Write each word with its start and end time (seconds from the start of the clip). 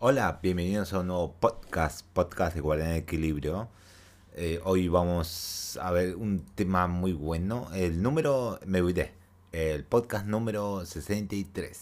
Hola, 0.00 0.40
bienvenidos 0.42 0.92
a 0.92 0.98
un 1.00 1.06
nuevo 1.06 1.34
podcast, 1.34 2.04
podcast 2.12 2.54
de 2.54 2.60
Guardián 2.60 2.90
de 2.90 2.96
Equilibrio. 2.98 3.68
Eh, 4.34 4.60
hoy 4.64 4.88
vamos 4.88 5.78
a 5.80 5.92
ver 5.92 6.16
un 6.16 6.40
tema 6.40 6.88
muy 6.88 7.12
bueno. 7.12 7.68
El 7.72 8.02
número, 8.02 8.58
me 8.66 8.80
olvidé, 8.80 9.14
el 9.52 9.84
podcast 9.84 10.26
número 10.26 10.84
63. 10.84 11.78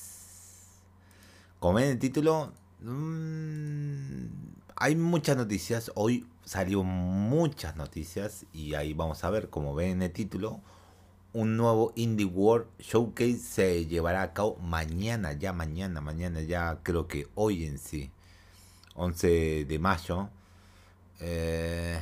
Como 1.58 1.74
ven 1.74 1.84
en 1.84 1.90
el 1.92 1.98
título, 1.98 2.52
mmm, 2.80 4.26
hay 4.76 4.94
muchas 4.94 5.38
noticias. 5.38 5.90
Hoy 5.94 6.26
salió 6.44 6.84
muchas 6.84 7.76
noticias 7.76 8.44
y 8.52 8.74
ahí 8.74 8.92
vamos 8.92 9.24
a 9.24 9.30
ver, 9.30 9.48
como 9.48 9.74
ven 9.74 9.90
en 9.90 10.02
el 10.02 10.12
título, 10.12 10.60
un 11.34 11.56
nuevo 11.56 11.92
Indie 11.96 12.26
World 12.26 12.66
Showcase 12.78 13.38
se 13.38 13.86
llevará 13.86 14.22
a 14.22 14.32
cabo 14.32 14.56
mañana, 14.56 15.32
ya 15.32 15.52
mañana, 15.52 16.00
mañana, 16.00 16.40
ya 16.42 16.78
creo 16.82 17.08
que 17.08 17.28
hoy 17.34 17.64
en 17.64 17.78
sí, 17.78 18.10
11 18.94 19.64
de 19.64 19.78
mayo. 19.78 20.28
Eh, 21.20 21.98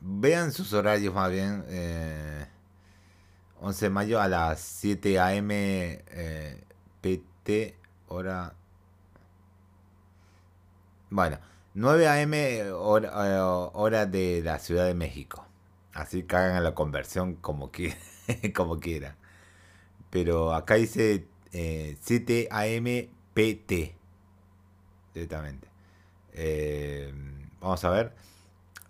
vean 0.00 0.52
sus 0.52 0.72
horarios 0.72 1.14
más 1.14 1.30
bien. 1.30 1.64
Eh, 1.68 2.46
11 3.60 3.86
de 3.86 3.90
mayo 3.90 4.20
a 4.20 4.28
las 4.28 4.60
7 4.60 5.18
am 5.18 5.48
PT, 7.00 7.76
hora... 8.08 8.54
Bueno, 11.10 11.38
9 11.74 12.08
am 12.08 12.32
hora, 12.74 13.08
eh, 13.26 13.40
hora 13.40 14.06
de 14.06 14.42
la 14.44 14.58
Ciudad 14.58 14.86
de 14.86 14.94
México. 14.94 15.44
Así 15.94 16.22
que 16.22 16.36
hagan 16.36 16.62
la 16.62 16.74
conversión 16.74 17.34
como 17.34 17.70
quieran. 17.72 17.98
como 18.54 18.78
quiera. 18.78 19.16
Pero 20.10 20.54
acá 20.54 20.74
dice 20.74 21.26
eh, 21.52 21.96
7 22.00 22.48
AM 22.50 23.08
PT. 23.34 23.94
Directamente. 25.14 25.68
Eh, 26.32 27.12
vamos 27.60 27.84
a 27.84 27.90
ver. 27.90 28.14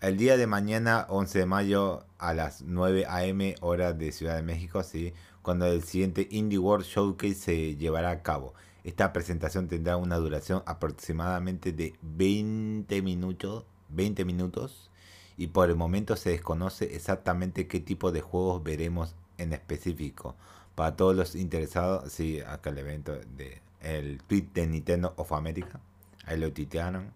El 0.00 0.17
día 0.17 0.36
de 0.36 0.47
mañana, 0.47 1.06
11 1.08 1.41
de 1.41 1.47
mayo, 1.47 2.05
a 2.19 2.34
las 2.34 2.62
9 2.62 3.06
AM, 3.06 3.55
hora 3.61 3.92
de 3.92 4.12
Ciudad 4.12 4.36
de 4.36 4.42
México, 4.42 4.83
¿sí? 4.84 5.12
cuando 5.42 5.67
el 5.67 5.83
siguiente 5.83 6.28
Indie 6.30 6.58
World 6.58 6.84
Showcase 6.84 7.34
se 7.34 7.77
llevará 7.77 8.11
a 8.11 8.23
cabo. 8.23 8.55
Esta 8.84 9.12
presentación 9.12 9.67
tendrá 9.67 9.97
una 9.97 10.17
duración 10.17 10.62
aproximadamente 10.67 11.73
de 11.73 11.95
20 12.02 13.02
minutos, 13.02 13.64
20 13.89 14.25
minutos 14.25 14.91
y 15.36 15.48
por 15.48 15.70
el 15.70 15.77
momento 15.77 16.17
se 16.17 16.30
desconoce 16.30 16.97
exactamente 16.97 17.67
qué 17.67 17.80
tipo 17.80 18.12
de 18.12 18.20
juegos 18.20 18.62
veremos 18.62 19.14
en 19.39 19.53
específico. 19.53 20.36
Para 20.75 20.97
todos 20.97 21.17
los 21.17 21.34
interesados, 21.34 22.12
sí, 22.12 22.41
acá 22.41 22.70
el 22.70 22.78
evento 22.78 23.19
de 23.36 23.62
el 23.80 24.22
tweet 24.25 24.48
de 24.55 24.67
Nintendo 24.67 25.14
of 25.17 25.33
America. 25.33 25.80
Ahí 26.27 26.39
lo 26.39 26.53
tuitearon. 26.53 27.12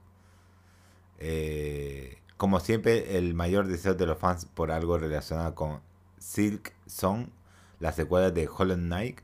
Eh, 1.18 2.18
como 2.36 2.60
siempre, 2.60 3.18
el 3.18 3.34
mayor 3.34 3.66
deseo 3.66 3.94
de 3.94 4.06
los 4.06 4.18
fans 4.18 4.46
por 4.46 4.70
algo 4.70 4.98
relacionado 4.98 5.54
con 5.54 5.80
Silk 6.18 6.72
Song, 6.86 7.28
la 7.78 7.92
secuela 7.92 8.30
de 8.30 8.48
Hollow 8.48 8.76
Knight, 8.76 9.20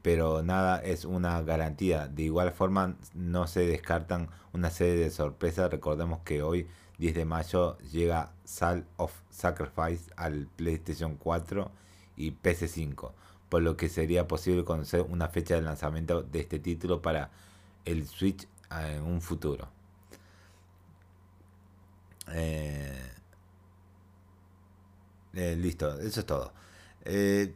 pero 0.00 0.42
nada 0.42 0.78
es 0.78 1.04
una 1.04 1.42
garantía. 1.42 2.08
De 2.08 2.22
igual 2.22 2.52
forma, 2.52 2.96
no 3.14 3.46
se 3.46 3.66
descartan 3.66 4.28
una 4.52 4.70
serie 4.70 4.96
de 4.96 5.10
sorpresas. 5.10 5.70
Recordemos 5.70 6.20
que 6.24 6.42
hoy, 6.42 6.66
10 6.98 7.14
de 7.14 7.24
mayo, 7.24 7.78
llega 7.78 8.32
Sal 8.44 8.86
of 8.96 9.12
Sacrifice 9.30 10.10
al 10.16 10.46
PlayStation 10.56 11.16
4 11.16 11.70
y 12.16 12.32
PC5, 12.32 13.12
por 13.48 13.62
lo 13.62 13.76
que 13.76 13.88
sería 13.88 14.28
posible 14.28 14.64
conocer 14.64 15.02
una 15.02 15.28
fecha 15.28 15.54
de 15.54 15.62
lanzamiento 15.62 16.22
de 16.22 16.40
este 16.40 16.58
título 16.58 17.02
para 17.02 17.30
el 17.84 18.06
Switch 18.06 18.46
en 18.70 19.02
un 19.02 19.20
futuro. 19.20 19.68
Eh, 22.28 23.10
eh, 25.34 25.56
listo, 25.56 25.98
eso 26.00 26.20
es 26.20 26.26
todo. 26.26 26.52
Eh, 27.04 27.54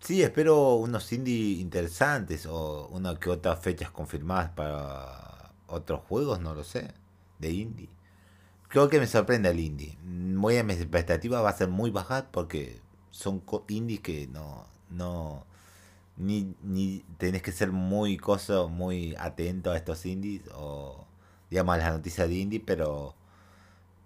sí, 0.00 0.22
espero 0.22 0.74
unos 0.76 1.12
indie 1.12 1.60
interesantes 1.60 2.46
o 2.46 2.88
una 2.88 3.18
que 3.18 3.30
otras 3.30 3.60
fechas 3.60 3.90
confirmadas 3.90 4.50
para 4.50 5.52
otros 5.66 6.00
juegos, 6.08 6.40
no 6.40 6.54
lo 6.54 6.64
sé, 6.64 6.92
de 7.38 7.50
indie. 7.50 7.88
Creo 8.68 8.88
que 8.88 9.00
me 9.00 9.06
sorprende 9.06 9.50
el 9.50 9.60
indie. 9.60 9.98
Muy 10.04 10.58
a 10.58 10.64
mis 10.64 10.78
expectativas 10.78 11.42
va 11.44 11.50
a 11.50 11.52
ser 11.54 11.68
muy 11.68 11.90
baja 11.90 12.28
porque 12.30 12.80
son 13.18 13.42
indies 13.68 14.00
que 14.00 14.28
no, 14.28 14.64
no, 14.90 15.44
ni, 16.16 16.54
ni 16.62 17.04
tenés 17.18 17.42
que 17.42 17.50
ser 17.50 17.72
muy 17.72 18.16
coso, 18.16 18.68
muy 18.68 19.16
atento 19.18 19.72
a 19.72 19.76
estos 19.76 20.06
indies 20.06 20.42
o 20.54 21.04
digamos 21.50 21.74
a 21.74 21.78
las 21.78 21.92
noticias 21.94 22.28
de 22.28 22.34
indie, 22.36 22.62
pero 22.64 23.16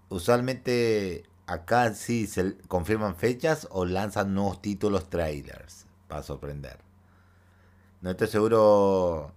usualmente 0.09 1.25
acá 1.47 1.93
sí 1.93 2.27
se 2.27 2.57
confirman 2.69 3.15
fechas 3.17 3.69
o 3.71 3.85
lanzan 3.85 4.33
nuevos 4.33 4.63
títulos 4.63 5.11
trailers 5.11 5.85
para 6.09 6.23
sorprender. 6.23 6.79
No 8.01 8.11
estoy 8.13 8.29
seguro 8.29 9.31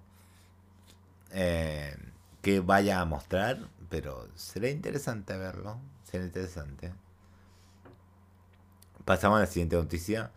eh, 1.32 1.98
que 2.42 2.62
vaya 2.62 3.02
a 3.02 3.06
mostrar, 3.06 3.68
pero 3.90 4.30
será 4.36 4.70
interesante 4.70 5.36
verlo. 5.38 5.78
Será 6.10 6.24
interesante. 6.24 6.94
Pasamos 9.06 9.38
a 9.38 9.42
la 9.42 9.48
siguiente 9.48 9.76
noticia. 9.76 10.32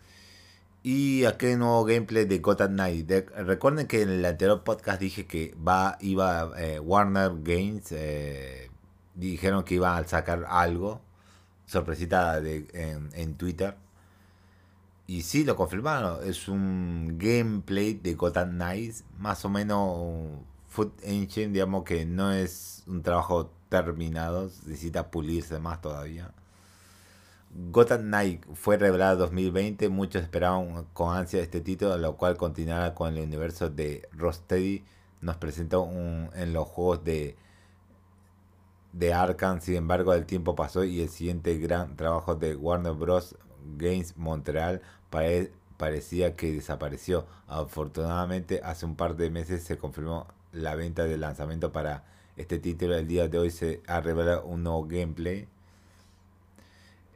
Y 0.83 1.25
un 1.25 1.59
nuevo 1.59 1.85
gameplay 1.85 2.25
de 2.25 2.39
Gotham 2.39 2.73
Knight. 2.73 3.11
recuerden 3.37 3.87
que 3.87 4.03
en 4.03 4.11
el 4.11 4.25
anterior 4.25 4.63
podcast 4.65 5.01
dije 5.01 5.27
que 5.27 5.55
va, 5.57 5.99
iba 6.01 6.53
eh, 6.57 6.79
Warner 6.79 7.33
Games. 7.43 7.93
Eh, 7.93 8.71
dijeron 9.15 9.65
que 9.65 9.75
iban 9.75 10.03
a 10.03 10.07
sacar 10.07 10.47
algo. 10.49 11.01
Sorpresita 11.67 12.41
de, 12.41 12.67
en, 13.15 13.35
Twitter. 13.35 13.77
Y 15.07 15.23
sí, 15.23 15.45
lo 15.45 15.57
confirmaron. 15.57 16.27
Es 16.29 16.49
un 16.49 17.17
gameplay 17.19 17.95
de 17.95 18.15
Gotham 18.15 18.51
Knights. 18.53 19.05
Más 19.19 19.45
o 19.45 19.49
menos 19.51 20.41
Foot 20.69 21.03
Engine. 21.03 21.49
Digamos 21.49 21.85
que 21.85 22.07
no 22.07 22.33
es 22.33 22.85
un 22.87 23.03
trabajo 23.03 23.51
terminado. 23.69 24.45
Necesita 24.67 25.11
pulirse 25.11 25.59
más 25.59 25.81
todavía. 25.81 26.33
Gotham 27.61 28.03
Knight 28.03 28.45
fue 28.55 28.77
revelado 28.77 29.15
en 29.15 29.19
2020, 29.19 29.89
muchos 29.89 30.23
esperaban 30.23 30.87
con 30.93 31.17
ansia 31.17 31.41
este 31.43 31.61
título, 31.61 31.99
lo 31.99 32.17
cual 32.17 32.37
continuará 32.37 32.95
con 32.95 33.17
el 33.17 33.25
universo 33.25 33.69
de 33.69 34.09
Rocksteady. 34.13 34.85
Nos 35.23 35.39
presentó 35.39 35.83
un, 35.83 36.31
en 36.37 36.53
los 36.53 36.69
juegos 36.69 37.03
de, 37.03 37.37
de 38.93 39.13
Arkham, 39.13 39.61
sin 39.61 39.75
embargo 39.75 40.15
el 40.15 40.25
tiempo 40.25 40.55
pasó 40.55 40.85
y 40.85 41.01
el 41.01 41.09
siguiente 41.09 41.59
gran 41.59 41.97
trabajo 41.97 42.37
de 42.37 42.55
Warner 42.55 42.93
Bros. 42.93 43.35
Games 43.77 44.17
Montreal 44.17 44.81
parecía 45.77 46.37
que 46.37 46.53
desapareció. 46.53 47.27
Afortunadamente 47.49 48.61
hace 48.63 48.87
un 48.87 48.95
par 48.95 49.17
de 49.17 49.31
meses 49.31 49.65
se 49.65 49.77
confirmó 49.79 50.29
la 50.53 50.77
venta 50.77 51.05
de 51.05 51.19
lanzamiento 51.19 51.73
para 51.73 52.05
este 52.37 52.61
título. 52.61 52.95
El 52.95 53.09
día 53.09 53.27
de 53.27 53.39
hoy 53.39 53.51
se 53.51 53.83
ha 53.89 54.01
revelado 54.01 54.45
un 54.45 54.63
nuevo 54.63 54.85
gameplay 54.85 55.49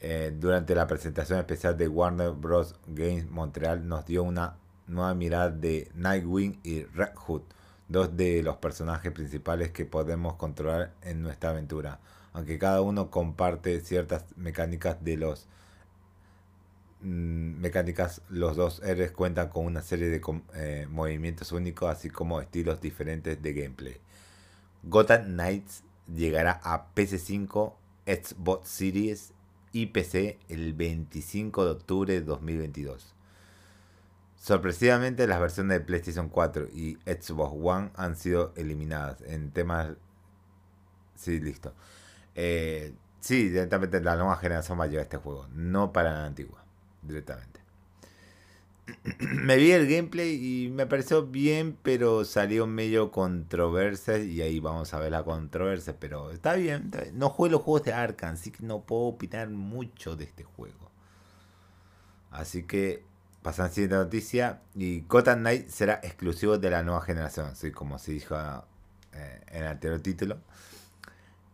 eh, 0.05 0.35
durante 0.37 0.75
la 0.75 0.89
presentación 0.89 1.39
especial 1.39 1.77
de 1.77 1.87
Warner 1.87 2.33
Bros. 2.33 2.75
Games 2.89 3.31
Montreal 3.31 3.87
nos 3.87 4.05
dio 4.05 4.25
una 4.25 4.57
nueva 4.89 5.15
mirada 5.15 5.51
de 5.51 5.93
Nightwing 5.95 6.59
y 6.65 6.83
Red 6.87 7.15
Hood, 7.15 7.43
dos 7.87 8.17
de 8.17 8.43
los 8.43 8.57
personajes 8.57 9.13
principales 9.13 9.71
que 9.71 9.87
podemos 9.87 10.35
controlar 10.35 10.93
en 11.03 11.23
nuestra 11.23 11.51
aventura, 11.51 12.01
aunque 12.33 12.59
cada 12.59 12.81
uno 12.81 13.13
comparte 13.13 13.81
ciertas 13.81 14.25
mecánicas 14.35 15.05
de 15.05 15.19
los 15.19 15.47
mm, 17.03 17.61
mecánicas, 17.61 18.23
los 18.29 18.57
dos 18.57 18.83
héroes 18.83 19.13
cuentan 19.13 19.51
con 19.51 19.67
una 19.67 19.83
serie 19.83 20.09
de 20.09 20.21
eh, 20.55 20.89
movimientos 20.91 21.53
únicos, 21.53 21.89
así 21.89 22.11
como 22.11 22.41
estilos 22.41 22.81
diferentes 22.81 23.41
de 23.41 23.53
gameplay. 23.53 24.01
Gotham 24.83 25.27
Knights 25.27 25.85
llegará 26.13 26.61
a 26.65 26.93
PC5, 26.93 27.75
Xbox 28.05 28.69
Series 28.69 29.32
IPC 29.73 30.39
el 30.49 30.75
25 30.75 31.65
de 31.65 31.71
octubre 31.71 32.13
de 32.13 32.21
2022. 32.23 33.15
Sorpresivamente 34.37 35.27
las 35.27 35.41
versiones 35.41 35.79
de 35.79 35.85
PlayStation 35.85 36.29
4 36.29 36.69
y 36.75 36.99
Xbox 37.07 37.55
One 37.63 37.91
han 37.95 38.17
sido 38.17 38.53
eliminadas 38.57 39.21
en 39.23 39.51
temas... 39.53 39.93
Sí, 41.15 41.39
listo. 41.39 41.73
Eh, 42.35 42.93
sí, 43.21 43.49
directamente 43.51 44.01
la 44.01 44.17
nueva 44.17 44.37
generación 44.37 44.81
va 44.81 44.85
a 44.85 44.87
llevar 44.89 45.05
este 45.05 45.19
juego, 45.19 45.47
no 45.53 45.93
para 45.93 46.13
la 46.13 46.27
antigua, 46.27 46.65
directamente. 47.03 47.62
me 49.21 49.57
vi 49.57 49.73
el 49.73 49.87
gameplay 49.89 50.35
y 50.35 50.71
me 50.71 50.87
pareció 50.87 51.27
bien, 51.27 51.77
pero 51.83 52.25
salió 52.25 52.67
medio 52.67 53.11
controversia 53.11 54.19
y 54.19 54.43
ahí 54.43 54.61
vamos 54.61 54.93
a 54.93 54.99
ver 54.99 55.13
la 55.13 55.23
controversia, 55.25 55.97
pero 55.99 56.31
está 56.31 56.55
bien, 56.55 56.91
no 57.15 57.31
juego 57.31 57.53
los 57.53 57.63
juegos 57.63 57.85
de 57.85 57.93
Arkham, 57.93 58.35
así 58.35 58.51
que 58.51 58.65
no 58.65 58.83
puedo 58.83 59.03
opinar 59.03 59.49
mucho 59.51 60.17
de 60.17 60.25
este 60.25 60.45
juego. 60.45 60.91
Así 62.31 62.65
que 62.65 63.05
pasan 63.43 63.71
siguiente 63.71 63.97
noticia 63.97 64.63
y 64.75 65.03
Gotham 65.03 65.41
Knight 65.41 65.69
será 65.69 66.01
exclusivo 66.03 66.59
de 66.59 66.71
la 66.71 66.83
nueva 66.83 67.03
generación, 67.03 67.47
así 67.47 67.71
como 67.71 67.99
se 67.99 68.13
dijo 68.13 68.37
eh, 69.13 69.41
en 69.49 69.63
el 69.63 69.69
anterior 69.69 70.01
título. 70.01 70.39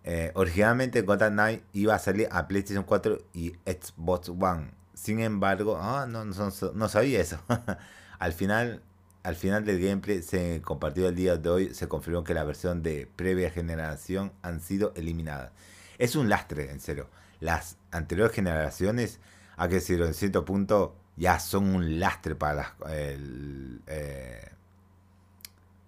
Eh, 0.05 0.31
originalmente 0.35 1.03
Gotham 1.03 1.33
Knight 1.35 1.63
iba 1.73 1.95
a 1.95 1.99
salir 1.99 2.29
a 2.31 2.49
PlayStation 2.49 2.85
4 2.85 3.19
y 3.35 3.55
Xbox 3.67 4.29
One. 4.31 4.78
Sin 4.99 5.21
embargo, 5.21 5.79
ah, 5.81 6.07
no, 6.09 6.25
no, 6.25 6.89
sabía 6.89 7.21
eso. 7.21 7.39
al 8.19 8.33
final 8.33 8.83
al 9.23 9.37
final 9.37 9.65
del 9.65 9.81
gameplay 9.81 10.23
se 10.23 10.63
compartió 10.63 11.09
el 11.09 11.15
día 11.15 11.37
de 11.37 11.49
hoy, 11.51 11.75
se 11.75 11.87
confirmó 11.87 12.25
que 12.25 12.35
la 12.35 12.45
versión 12.45 12.83
de 12.83 13.07
previa 13.15 13.51
generación 13.51 14.33
han 14.43 14.61
sido 14.61 14.93
eliminadas. 14.97 15.53
Es 15.99 16.17
un 16.17 16.29
lastre, 16.29 16.71
en 16.71 16.81
serio. 16.81 17.09
Las 17.41 17.77
anteriores 17.91 18.35
generaciones, 18.35 19.21
a 19.57 19.69
que 19.69 19.77
decirlo 19.77 20.07
en 20.07 20.15
cierto 20.15 20.45
punto, 20.45 20.97
ya 21.17 21.39
son 21.41 21.75
un 21.75 22.01
lastre 22.01 22.37
para 22.37 22.55
las, 22.55 22.73
eh, 22.89 24.51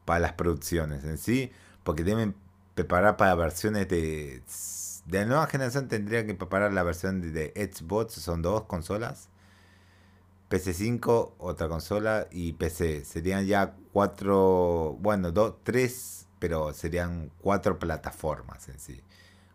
para 0.04 0.20
las 0.20 0.32
producciones 0.34 1.04
en 1.04 1.16
sí, 1.18 1.50
porque 1.82 2.04
deben 2.04 2.34
preparar 2.74 3.16
para 3.16 3.34
versiones 3.34 3.88
de... 3.88 4.42
De 5.10 5.18
la 5.18 5.24
nueva 5.24 5.46
generación 5.48 5.88
tendría 5.88 6.24
que 6.24 6.34
preparar 6.34 6.72
la 6.72 6.84
versión 6.84 7.20
de, 7.20 7.52
Xbox, 7.56 8.12
son 8.14 8.42
dos 8.42 8.62
consolas 8.66 9.28
PC5, 10.48 11.32
otra 11.38 11.68
consola 11.68 12.28
y 12.30 12.52
PC. 12.52 13.04
Serían 13.04 13.44
ya 13.46 13.74
cuatro, 13.92 14.96
bueno, 15.00 15.32
dos, 15.32 15.54
tres, 15.64 16.28
pero 16.38 16.72
serían 16.72 17.32
cuatro 17.40 17.78
plataformas 17.80 18.68
en 18.68 18.78
sí. 18.78 19.02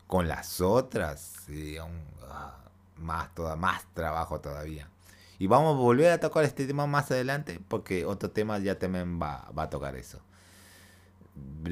Con 0.08 0.28
las 0.28 0.60
otras 0.60 1.22
sería 1.46 1.86
un, 1.86 2.02
ah, 2.30 2.58
más, 2.98 3.34
toda, 3.34 3.56
más 3.56 3.86
trabajo 3.94 4.42
todavía. 4.42 4.90
Y 5.40 5.48
vamos 5.48 5.76
a 5.76 5.80
volver 5.80 6.12
a 6.12 6.20
tocar 6.20 6.44
este 6.44 6.68
tema 6.68 6.86
más 6.86 7.12
adelante 7.12 7.62
porque 7.70 8.06
otro 8.06 8.30
tema 8.30 8.60
ya 8.60 8.78
también 8.78 9.22
va, 9.22 9.50
va 9.58 9.64
a 9.64 9.70
tocar 9.70 9.96
eso. 9.96 10.20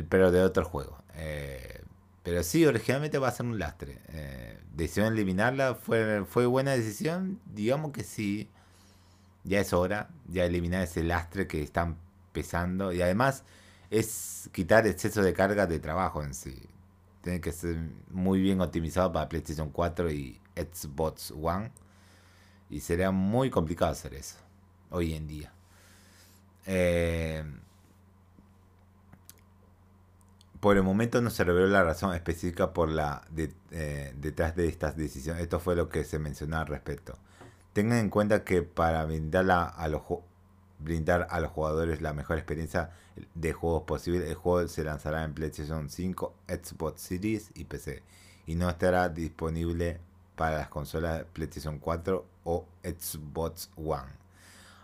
Pero 0.09 0.31
de 0.31 0.41
otro 0.41 0.63
juego. 0.63 0.97
Eh, 1.15 1.82
pero 2.23 2.41
sí, 2.43 2.65
originalmente 2.65 3.17
va 3.17 3.27
a 3.27 3.31
ser 3.31 3.45
un 3.45 3.59
lastre. 3.59 3.99
Eh, 4.09 4.57
decisión 4.73 5.11
eliminarla, 5.13 5.75
¿fue, 5.75 6.23
¿fue 6.25 6.45
buena 6.45 6.71
decisión? 6.71 7.39
Digamos 7.53 7.91
que 7.91 8.03
sí 8.03 8.49
ya 9.43 9.59
es 9.59 9.73
hora, 9.73 10.09
ya 10.27 10.45
eliminar 10.45 10.83
ese 10.83 11.03
lastre 11.03 11.47
que 11.47 11.61
están 11.61 11.97
pesando 12.31 12.93
y 12.93 13.01
además 13.01 13.43
es 13.89 14.49
quitar 14.53 14.87
exceso 14.87 15.21
de 15.21 15.33
carga 15.33 15.67
de 15.67 15.79
trabajo 15.79 16.23
en 16.23 16.33
sí. 16.33 16.57
Tiene 17.21 17.41
que 17.41 17.51
ser 17.51 17.77
muy 18.09 18.41
bien 18.41 18.61
optimizado 18.61 19.11
para 19.11 19.29
PlayStation 19.29 19.69
4 19.69 20.11
y 20.11 20.39
Xbox 20.55 21.31
One 21.31 21.71
y 22.69 22.79
sería 22.79 23.11
muy 23.11 23.49
complicado 23.49 23.91
hacer 23.91 24.13
eso 24.13 24.37
hoy 24.89 25.13
en 25.13 25.27
día. 25.27 25.53
Eh, 26.65 27.43
por 30.63 30.77
el 30.77 30.83
momento 30.83 31.21
no 31.21 31.30
se 31.30 31.44
reveló 31.44 31.68
la 31.68 31.83
razón 31.83 32.15
específica 32.15 32.71
por 32.71 32.88
la 32.88 33.27
eh, 33.36 34.13
detrás 34.15 34.56
de 34.56 34.69
estas 34.69 34.95
decisiones. 34.95 35.44
Esto 35.44 35.60
fue 35.60 35.75
lo 35.75 35.89
que 35.89 36.06
se 36.06 36.19
mencionó 36.19 36.57
al 36.57 36.68
respecto. 36.68 37.18
Tengan 37.74 37.98
en 37.98 38.10
cuenta 38.10 38.45
que 38.45 38.62
para 38.63 39.01
a 39.01 39.88
los, 39.89 40.01
brindar 40.80 41.27
a 41.30 41.42
los 41.42 41.51
jugadores 41.51 42.01
la 42.01 42.13
mejor 42.13 42.38
experiencia 42.38 42.92
de 43.36 43.51
juegos 43.51 43.83
posible, 43.83 44.25
el 44.30 44.36
juego 44.36 44.65
se 44.69 44.86
lanzará 44.86 45.25
en 45.25 45.33
PlayStation 45.33 45.89
5, 45.89 46.33
Xbox 46.48 47.01
Series 47.01 47.51
y 47.56 47.65
PC 47.65 48.01
y 48.48 48.56
no 48.56 48.69
estará 48.69 49.10
disponible 49.10 50.00
para 50.38 50.60
las 50.60 50.69
consolas 50.69 51.25
PlayStation 51.33 51.77
4 51.77 52.25
o 52.45 52.65
Xbox 52.86 53.69
One. 53.75 54.13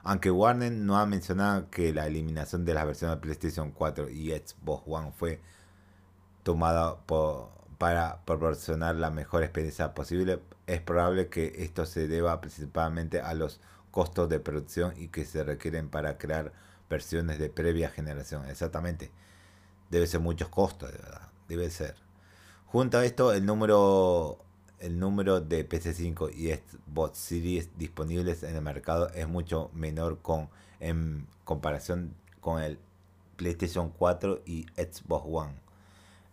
Aunque 0.04 0.30
Warner 0.30 0.74
no 0.74 0.98
ha 0.98 1.06
mencionado 1.06 1.70
que 1.70 1.94
la 1.94 2.06
eliminación 2.06 2.66
de 2.66 2.74
las 2.74 2.86
versiones 2.86 3.16
de 3.16 3.22
PlayStation 3.22 3.72
4 3.72 4.10
y 4.10 4.32
Xbox 4.32 4.84
One 4.86 5.14
fue 5.18 5.40
tomada 6.44 6.98
por, 7.06 7.50
para 7.78 8.20
proporcionar 8.26 8.96
la 8.96 9.10
mejor 9.10 9.42
experiencia 9.42 9.94
posible, 9.94 10.40
es 10.68 10.82
probable 10.82 11.30
que 11.30 11.64
esto 11.64 11.86
se 11.86 12.08
deba 12.08 12.40
principalmente 12.42 13.22
a 13.22 13.34
los 13.34 13.60
costos 13.90 14.30
de 14.30 14.40
producción 14.40 14.94
y 14.98 15.08
que 15.08 15.26
se 15.26 15.44
requieren 15.44 15.90
para 15.90 16.18
crear 16.18 16.52
versiones 16.90 17.40
de 17.40 17.50
previa 17.50 17.90
generación. 17.90 18.48
Exactamente. 18.50 19.12
Debe 19.90 20.08
ser 20.08 20.20
muchos 20.20 20.50
costos, 20.50 20.92
de 20.92 20.98
verdad. 20.98 21.30
Debe 21.48 21.70
ser. 21.70 21.96
Junto 22.66 23.00
a 23.00 23.06
esto, 23.06 23.34
el 23.34 23.46
número, 23.46 24.40
el 24.80 25.00
número 25.00 25.42
de 25.42 25.68
PC5 25.68 26.36
y 26.36 26.52
Xbox 26.52 27.18
Series 27.18 27.78
disponibles 27.78 28.44
en 28.44 28.56
el 28.56 28.62
mercado 28.62 29.10
es 29.16 29.28
mucho 29.28 29.72
menor 29.74 30.20
con, 30.22 30.50
en 30.80 31.28
comparación 31.46 32.14
con 32.42 32.62
el 32.62 32.78
PlayStation 33.38 33.90
4 33.90 34.42
y 34.46 34.66
Xbox 34.76 35.26
One 35.26 35.69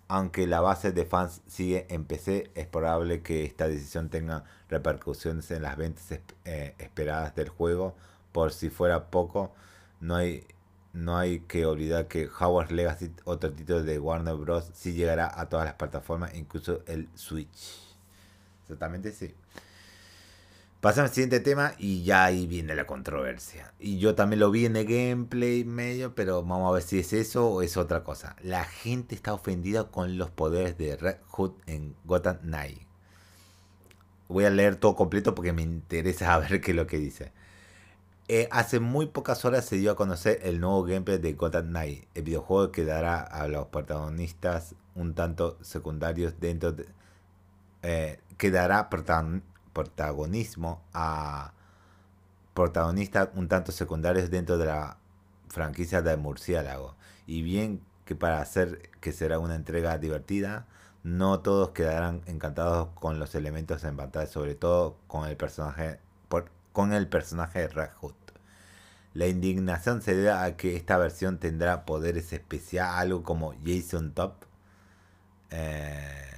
aunque 0.08 0.46
la 0.46 0.60
base 0.60 0.92
de 0.92 1.04
fans 1.04 1.42
sigue 1.46 1.86
en 1.90 2.04
PC, 2.04 2.50
es 2.54 2.66
probable 2.66 3.22
que 3.22 3.44
esta 3.44 3.68
decisión 3.68 4.08
tenga 4.08 4.44
repercusiones 4.68 5.50
en 5.50 5.62
las 5.62 5.76
ventas 5.76 6.20
eh, 6.44 6.74
esperadas 6.78 7.34
del 7.34 7.48
juego. 7.48 7.96
Por 8.32 8.52
si 8.52 8.70
fuera 8.70 9.10
poco, 9.10 9.52
no 10.00 10.16
hay, 10.16 10.46
no 10.92 11.16
hay 11.16 11.40
que 11.40 11.66
olvidar 11.66 12.06
que 12.08 12.28
Howard 12.40 12.70
Legacy, 12.72 13.12
otro 13.24 13.52
título 13.52 13.82
de 13.82 13.98
Warner 13.98 14.36
Bros., 14.36 14.70
sí 14.74 14.92
llegará 14.94 15.40
a 15.40 15.48
todas 15.48 15.66
las 15.66 15.74
plataformas, 15.74 16.34
incluso 16.34 16.82
el 16.86 17.08
Switch. 17.14 17.96
Exactamente 18.62 19.12
sí. 19.12 19.34
Pasamos 20.80 21.10
al 21.10 21.14
siguiente 21.14 21.40
tema 21.40 21.72
y 21.78 22.04
ya 22.04 22.24
ahí 22.24 22.46
viene 22.46 22.74
la 22.74 22.86
controversia. 22.86 23.72
Y 23.78 23.98
yo 23.98 24.14
también 24.14 24.40
lo 24.40 24.50
vi 24.50 24.66
en 24.66 24.76
el 24.76 24.84
gameplay 24.84 25.64
medio, 25.64 26.14
pero 26.14 26.42
vamos 26.42 26.68
a 26.68 26.74
ver 26.74 26.82
si 26.82 26.98
es 26.98 27.12
eso 27.12 27.48
o 27.48 27.62
es 27.62 27.76
otra 27.76 28.04
cosa. 28.04 28.36
La 28.42 28.64
gente 28.64 29.14
está 29.14 29.32
ofendida 29.32 29.84
con 29.84 30.18
los 30.18 30.30
poderes 30.30 30.76
de 30.76 30.96
Red 30.96 31.16
Hood 31.28 31.52
en 31.66 31.96
Gotham 32.04 32.38
Knight. 32.42 32.82
Voy 34.28 34.44
a 34.44 34.50
leer 34.50 34.76
todo 34.76 34.94
completo 34.94 35.34
porque 35.34 35.52
me 35.52 35.62
interesa 35.62 36.26
saber 36.40 36.60
qué 36.60 36.72
es 36.72 36.76
lo 36.76 36.86
que 36.86 36.98
dice. 36.98 37.32
Eh, 38.28 38.48
hace 38.50 38.78
muy 38.80 39.06
pocas 39.06 39.44
horas 39.44 39.64
se 39.64 39.76
dio 39.76 39.92
a 39.92 39.96
conocer 39.96 40.40
el 40.42 40.60
nuevo 40.60 40.82
gameplay 40.82 41.18
de 41.18 41.32
Gotham 41.32 41.68
Knight, 41.68 42.06
el 42.14 42.24
videojuego 42.24 42.72
que 42.72 42.84
dará 42.84 43.20
a 43.20 43.48
los 43.48 43.68
protagonistas 43.68 44.74
un 44.94 45.14
tanto 45.14 45.58
secundarios 45.62 46.38
dentro 46.38 46.72
de... 46.72 46.86
Eh, 47.82 48.20
que 48.36 48.50
dará 48.50 48.90
protagonismo 49.76 50.80
a 50.94 51.52
protagonistas 52.54 53.28
un 53.34 53.46
tanto 53.48 53.72
secundarios 53.72 54.30
dentro 54.30 54.56
de 54.56 54.64
la 54.64 54.96
franquicia 55.48 56.00
de 56.00 56.16
Murciélago. 56.16 56.96
Y 57.26 57.42
bien 57.42 57.82
que 58.06 58.14
para 58.16 58.40
hacer 58.40 58.90
que 59.00 59.12
será 59.12 59.38
una 59.38 59.54
entrega 59.54 59.98
divertida, 59.98 60.66
no 61.02 61.40
todos 61.40 61.70
quedarán 61.70 62.22
encantados 62.24 62.88
con 62.94 63.18
los 63.18 63.34
elementos 63.34 63.84
en 63.84 63.96
pantalla, 63.96 64.26
sobre 64.26 64.54
todo 64.54 64.96
con 65.08 65.28
el 65.28 65.36
personaje 65.36 66.00
con 66.72 66.92
el 66.92 67.08
personaje 67.08 67.68
de. 67.68 68.14
La 69.14 69.26
indignación 69.26 70.02
se 70.02 70.14
debe 70.14 70.30
a 70.30 70.56
que 70.58 70.76
esta 70.76 70.98
versión 70.98 71.38
tendrá 71.38 71.86
poderes 71.86 72.34
especiales, 72.34 72.92
algo 72.96 73.22
como 73.22 73.54
Jason 73.64 74.12
Top. 74.12 74.44
Eh, 75.50 76.35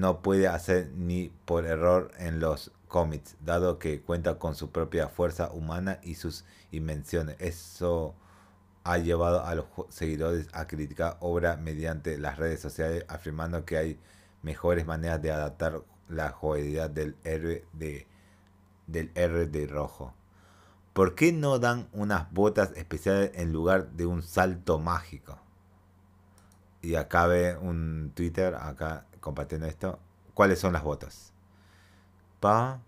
no 0.00 0.22
puede 0.22 0.48
hacer 0.48 0.90
ni 0.96 1.30
por 1.44 1.66
error 1.66 2.10
en 2.18 2.40
los 2.40 2.72
cómics, 2.88 3.36
dado 3.44 3.78
que 3.78 4.00
cuenta 4.00 4.38
con 4.38 4.54
su 4.54 4.70
propia 4.70 5.08
fuerza 5.08 5.50
humana 5.52 6.00
y 6.02 6.14
sus 6.14 6.44
invenciones. 6.72 7.36
Eso 7.38 8.14
ha 8.82 8.98
llevado 8.98 9.44
a 9.44 9.54
los 9.54 9.66
seguidores 9.90 10.48
a 10.52 10.66
criticar 10.66 11.18
obra 11.20 11.56
mediante 11.56 12.18
las 12.18 12.38
redes 12.38 12.60
sociales, 12.60 13.04
afirmando 13.08 13.64
que 13.64 13.76
hay 13.76 13.98
mejores 14.42 14.86
maneras 14.86 15.20
de 15.20 15.30
adaptar 15.30 15.82
la 16.08 16.30
jugabilidad 16.30 16.90
del 16.90 17.16
héroe 17.24 17.64
de 17.72 18.06
del 18.86 19.12
R 19.14 19.46
de 19.46 19.66
rojo. 19.66 20.14
¿Por 20.92 21.14
qué 21.14 21.32
no 21.32 21.58
dan 21.58 21.88
unas 21.92 22.32
botas 22.32 22.72
especiales 22.74 23.30
en 23.34 23.52
lugar 23.52 23.90
de 23.92 24.06
un 24.06 24.22
salto 24.22 24.78
mágico? 24.78 25.38
Y 26.82 26.96
acá 26.96 27.26
ve 27.26 27.56
un 27.56 28.10
Twitter, 28.14 28.54
acá 28.56 29.06
compartiendo 29.20 29.66
esto. 29.66 29.98
¿Cuáles 30.34 30.58
son 30.60 30.72
las 30.72 30.82
botas? 30.84 31.32
Pa. 32.40 32.80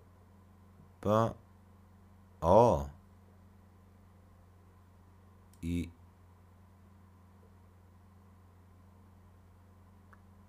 Pa. 1.00 1.34
Oh. 2.42 2.88
Y. 5.62 5.90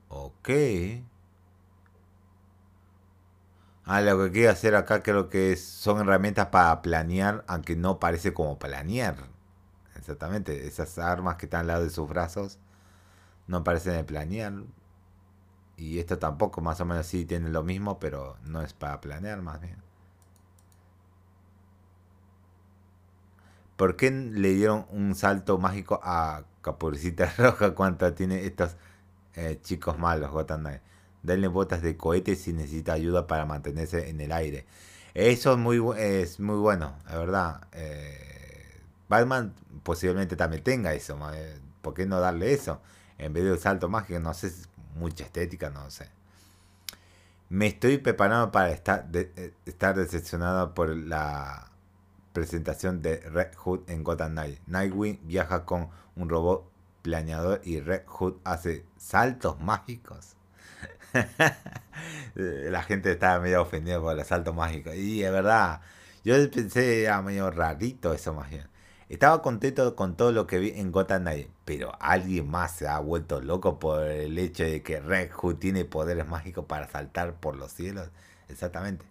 Ok. 0.10 0.50
Ah, 3.86 4.02
lo 4.02 4.18
que 4.24 4.32
quiero 4.32 4.52
hacer 4.52 4.76
acá 4.76 5.04
creo 5.04 5.30
que 5.30 5.56
son 5.58 6.00
herramientas 6.00 6.48
para 6.48 6.82
planear, 6.82 7.44
aunque 7.48 7.76
no 7.76 8.00
parece 8.00 8.34
como 8.34 8.58
planear. 8.58 9.16
Exactamente, 9.98 10.68
esas 10.68 10.98
armas 11.00 11.38
que 11.38 11.46
están 11.48 11.62
al 11.62 11.68
lado 11.68 11.84
de 11.86 11.90
sus 11.90 12.08
brazos 12.10 12.60
no 13.48 13.64
parecen 13.64 13.94
de 13.96 14.04
planear. 14.06 14.54
Y 15.84 16.00
esto 16.00 16.18
tampoco, 16.18 16.62
más 16.62 16.80
o 16.80 16.86
menos 16.86 17.06
sí 17.08 17.26
tiene 17.26 17.50
lo 17.50 17.62
mismo, 17.62 18.00
pero 18.00 18.38
no 18.46 18.62
es 18.62 18.74
para 18.74 19.02
planear 19.02 19.42
más 19.42 19.60
bien. 19.62 19.76
¿Por 23.76 23.96
qué 23.98 24.10
le 24.12 24.54
dieron 24.54 24.86
un 24.92 25.14
salto 25.16 25.58
mágico 25.58 26.00
a 26.04 26.44
Capucita 26.62 27.34
Roja, 27.38 27.76
¿cuánto 27.76 28.14
tiene 28.14 28.46
estos 28.46 28.78
eh, 29.36 29.60
chicos 29.62 30.00
malos, 30.00 30.32
Gotham 30.32 30.62
Knight? 30.62 30.82
Denle 31.22 31.48
botas 31.50 31.82
de 31.82 31.98
cohete 31.98 32.36
si 32.36 32.54
necesita 32.54 32.94
ayuda 32.94 33.28
para 33.28 33.46
mantenerse 33.46 34.10
en 34.10 34.22
el 34.22 34.32
aire. 34.32 34.66
Eso 35.14 35.54
es 35.54 35.58
muy, 35.58 35.82
es 35.98 36.40
muy 36.40 36.58
bueno, 36.58 36.96
la 37.08 37.18
verdad. 37.18 37.68
Eh, 37.74 38.82
Batman 39.10 39.54
posiblemente 39.84 40.36
también 40.38 40.64
tenga 40.64 40.94
eso. 40.94 41.18
Eh, 41.34 41.60
¿Por 41.82 41.94
qué 41.94 42.06
no 42.06 42.20
darle 42.22 42.54
eso? 42.54 42.82
En 43.18 43.34
vez 43.34 43.44
de 43.44 43.52
un 43.52 43.60
salto 43.60 43.90
mágico, 43.90 44.20
no 44.20 44.34
sé, 44.34 44.52
mucha 44.96 45.24
estética, 45.24 45.70
no 45.70 45.90
sé. 45.92 46.10
Me 47.50 47.68
estoy 47.68 47.98
preparando 48.00 48.52
para 48.52 48.72
estar, 48.72 49.08
eh, 49.14 49.54
estar 49.66 49.96
decepcionado 49.96 50.74
por 50.74 50.90
la 50.96 51.72
presentación 52.34 53.02
de 53.02 53.18
Red 53.18 53.56
Hood 53.56 53.90
en 53.90 54.04
Gotham 54.04 54.32
Knight. 54.32 54.60
Nightwing 54.68 55.20
viaja 55.24 55.66
con 55.66 55.90
un 56.16 56.30
robot 56.30 56.70
planeador 57.04 57.62
y 57.64 57.80
Red 57.80 58.06
Hood 58.08 58.36
hace 58.44 58.86
saltos 58.98 59.60
mágicos. 59.60 60.36
la 62.36 62.84
gente 62.84 63.12
estaba 63.12 63.40
medio 63.40 63.62
ofendida 63.62 64.00
por 64.00 64.18
el 64.18 64.26
salto 64.26 64.54
mágico. 64.54 64.94
Y 64.94 65.24
es 65.24 65.32
verdad, 65.32 65.82
yo 66.24 66.36
pensé, 66.50 67.04
era 67.04 67.22
medio 67.22 67.52
rarito 67.52 68.14
eso 68.14 68.34
más 68.34 68.50
bien. 68.50 68.68
Estaba 69.10 69.42
contento 69.42 69.96
con 69.96 70.16
todo 70.16 70.32
lo 70.32 70.48
que 70.48 70.60
vi 70.60 70.72
en 70.76 70.92
Gotham 70.92 71.24
Knight, 71.24 71.50
pero 71.66 71.92
alguien 72.00 72.50
más 72.50 72.76
se 72.76 72.88
ha 72.88 73.00
vuelto 73.00 73.42
loco 73.42 73.80
por 73.80 74.04
el 74.04 74.38
hecho 74.40 74.64
de 74.64 74.82
que 74.82 75.00
Red 75.00 75.32
Hood 75.32 75.56
tiene 75.58 75.86
poderes 75.86 76.28
mágicos 76.28 76.66
para 76.66 76.90
saltar 76.90 77.36
por 77.36 77.56
los 77.56 77.72
cielos. 77.72 78.10
Exactamente. 78.50 79.06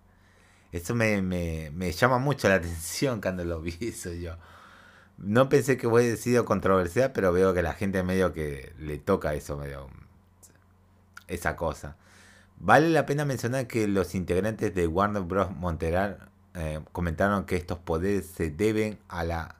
Eso 0.72 0.94
me, 0.94 1.20
me, 1.22 1.70
me 1.74 1.92
llama 1.92 2.18
mucho 2.18 2.48
la 2.48 2.54
atención 2.56 3.20
cuando 3.20 3.44
lo 3.44 3.60
vi 3.60 3.76
eso 3.80 4.12
yo. 4.12 4.36
No 5.18 5.48
pensé 5.48 5.76
que 5.76 5.86
hubiera 5.86 6.16
sido 6.16 6.44
controversial, 6.44 7.12
pero 7.12 7.32
veo 7.32 7.54
que 7.54 7.62
la 7.62 7.74
gente 7.74 8.02
medio 8.02 8.32
que 8.32 8.72
le 8.78 8.98
toca 8.98 9.34
eso, 9.34 9.56
medio 9.56 9.88
esa 11.28 11.56
cosa. 11.56 11.96
Vale 12.58 12.90
la 12.90 13.06
pena 13.06 13.24
mencionar 13.24 13.66
que 13.66 13.88
los 13.88 14.14
integrantes 14.14 14.74
de 14.74 14.86
Warner 14.86 15.22
Bros. 15.22 15.50
Montreal 15.50 16.30
eh, 16.54 16.80
comentaron 16.92 17.44
que 17.44 17.56
estos 17.56 17.78
poderes 17.78 18.26
se 18.26 18.50
deben 18.50 18.98
a 19.08 19.24
la 19.24 19.56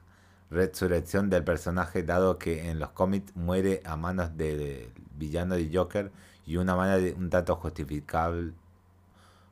resurrección 0.53 1.29
del 1.29 1.43
personaje, 1.43 2.03
dado 2.03 2.37
que 2.37 2.69
en 2.69 2.79
los 2.79 2.89
cómics 2.91 3.35
muere 3.35 3.81
a 3.85 3.95
manos 3.97 4.37
del 4.37 4.91
villano 5.15 5.55
de 5.55 5.69
Joker 5.73 6.11
y 6.45 6.57
una 6.57 6.75
manera 6.75 7.15
un 7.17 7.29
tanto 7.29 7.55
justificable, 7.55 8.53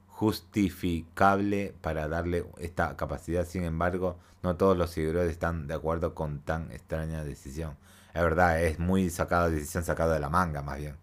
justificable 0.08 1.74
para 1.82 2.08
darle 2.08 2.46
esta 2.60 2.96
capacidad. 2.96 3.46
Sin 3.46 3.64
embargo, 3.64 4.18
no 4.44 4.56
todos 4.56 4.78
los 4.78 4.92
seguidores 4.92 5.32
están 5.32 5.68
de 5.68 5.74
acuerdo 5.74 6.14
con 6.16 6.40
tan 6.40 6.72
extraña 6.72 7.24
decisión. 7.24 7.76
Es 8.14 8.22
verdad, 8.22 8.62
es 8.62 8.80
muy 8.80 9.10
sacada 9.10 9.50
decisión 9.50 9.84
sacada 9.84 10.14
de 10.14 10.20
la 10.20 10.30
manga, 10.30 10.62
más 10.62 10.78
bien. 10.78 10.96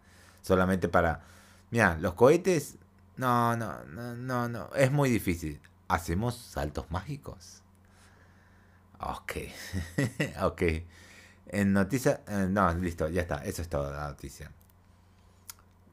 Solamente 0.42 0.88
para. 0.88 1.22
Mira, 1.70 1.96
los 1.98 2.14
cohetes. 2.14 2.76
No, 3.16 3.56
no, 3.56 3.84
no, 3.84 4.14
no, 4.14 4.48
no. 4.48 4.70
Es 4.74 4.92
muy 4.92 5.10
difícil. 5.10 5.60
¿Hacemos 5.88 6.36
saltos 6.36 6.90
mágicos? 6.90 7.62
Ok, 9.00 9.32
ok. 10.42 10.62
En 11.48 11.72
noticia, 11.72 12.22
eh, 12.28 12.46
no, 12.50 12.72
listo, 12.74 13.08
ya 13.08 13.22
está, 13.22 13.44
eso 13.44 13.62
es 13.62 13.68
toda 13.68 13.92
la 13.92 14.08
noticia. 14.08 14.50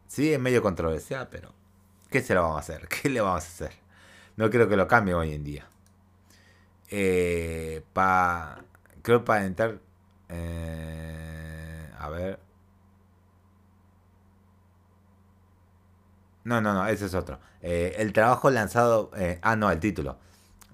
Sí, 0.08 0.34
es 0.34 0.40
medio 0.40 0.62
controversial, 0.62 1.28
pero 1.30 1.54
¿qué 2.10 2.22
se 2.22 2.34
lo 2.36 2.42
vamos 2.44 2.58
a 2.58 2.60
hacer? 2.60 2.88
¿Qué 2.90 3.10
le 3.10 3.22
vamos 3.22 3.44
a 3.44 3.48
hacer? 3.48 3.72
No 4.38 4.50
creo 4.50 4.68
que 4.70 4.78
lo 4.78 4.88
cambie 4.88 5.14
hoy 5.14 5.34
en 5.34 5.44
día. 5.44 5.68
Eh, 6.90 7.84
pa, 7.94 8.64
creo 9.02 9.24
para 9.26 9.46
entrar, 9.46 9.80
eh, 10.30 11.90
a 11.98 12.10
ver. 12.10 12.40
No, 16.44 16.62
no, 16.62 16.74
no, 16.74 16.86
ese 16.88 17.06
es 17.06 17.14
otro. 17.16 17.40
Eh, 17.62 17.96
el 17.98 18.14
trabajo 18.14 18.50
lanzado, 18.52 19.10
eh, 19.18 19.40
ah, 19.42 19.56
no, 19.56 19.72
el 19.72 19.80
título. 19.80 20.18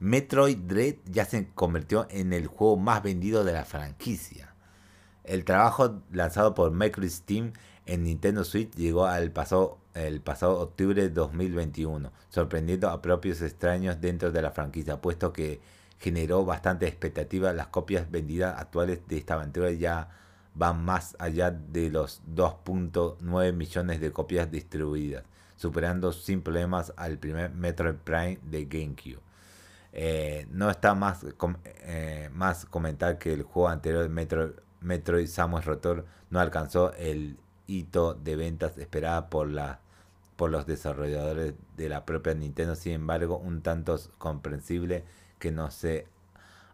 Metroid 0.01 0.57
Dread 0.57 0.95
ya 1.05 1.25
se 1.25 1.49
convirtió 1.53 2.07
en 2.09 2.33
el 2.33 2.47
juego 2.47 2.75
más 2.75 3.03
vendido 3.03 3.43
de 3.43 3.53
la 3.53 3.65
franquicia. 3.65 4.55
El 5.23 5.45
trabajo 5.45 6.01
lanzado 6.11 6.55
por 6.55 6.71
Microsoft 6.71 7.17
Steam 7.17 7.53
en 7.85 8.05
Nintendo 8.05 8.43
Switch 8.43 8.73
llegó 8.73 9.05
al 9.05 9.29
pasado, 9.29 9.77
el 9.93 10.19
pasado 10.19 10.59
octubre 10.59 10.99
de 11.03 11.11
2021, 11.11 12.11
sorprendiendo 12.29 12.89
a 12.89 12.99
propios 13.03 13.43
extraños 13.43 14.01
dentro 14.01 14.31
de 14.31 14.41
la 14.41 14.49
franquicia, 14.49 14.99
puesto 14.99 15.31
que 15.33 15.61
generó 15.99 16.45
bastante 16.45 16.87
expectativa. 16.87 17.53
Las 17.53 17.67
copias 17.67 18.09
vendidas 18.09 18.59
actuales 18.59 19.01
de 19.07 19.17
esta 19.17 19.35
aventura 19.35 19.69
ya 19.69 20.09
van 20.55 20.83
más 20.83 21.15
allá 21.19 21.51
de 21.51 21.91
los 21.91 22.23
2.9 22.25 23.53
millones 23.53 24.01
de 24.01 24.11
copias 24.11 24.49
distribuidas, 24.49 25.25
superando 25.57 26.11
sin 26.11 26.41
problemas 26.41 26.91
al 26.97 27.19
primer 27.19 27.51
Metroid 27.53 27.97
Prime 27.97 28.39
de 28.41 28.65
GameCube. 28.65 29.30
Eh, 29.93 30.47
no 30.51 30.69
está 30.69 30.95
más, 30.95 31.25
eh, 31.63 32.29
más 32.33 32.65
comentar 32.65 33.17
que 33.17 33.33
el 33.33 33.43
juego 33.43 33.69
anterior, 33.69 34.07
Metro, 34.09 34.53
Metroid 34.79 35.27
Samus 35.27 35.65
Rotor, 35.65 36.05
no 36.29 36.39
alcanzó 36.39 36.93
el 36.93 37.37
hito 37.67 38.13
de 38.13 38.35
ventas 38.35 38.77
esperada 38.77 39.29
por, 39.29 39.49
la, 39.49 39.79
por 40.37 40.49
los 40.49 40.65
desarrolladores 40.65 41.53
de 41.77 41.89
la 41.89 42.05
propia 42.05 42.33
Nintendo. 42.33 42.75
Sin 42.75 42.93
embargo, 42.93 43.37
un 43.37 43.61
tanto 43.61 43.99
comprensible 44.17 45.03
que 45.39 45.51
no 45.51 45.71
se 45.71 46.07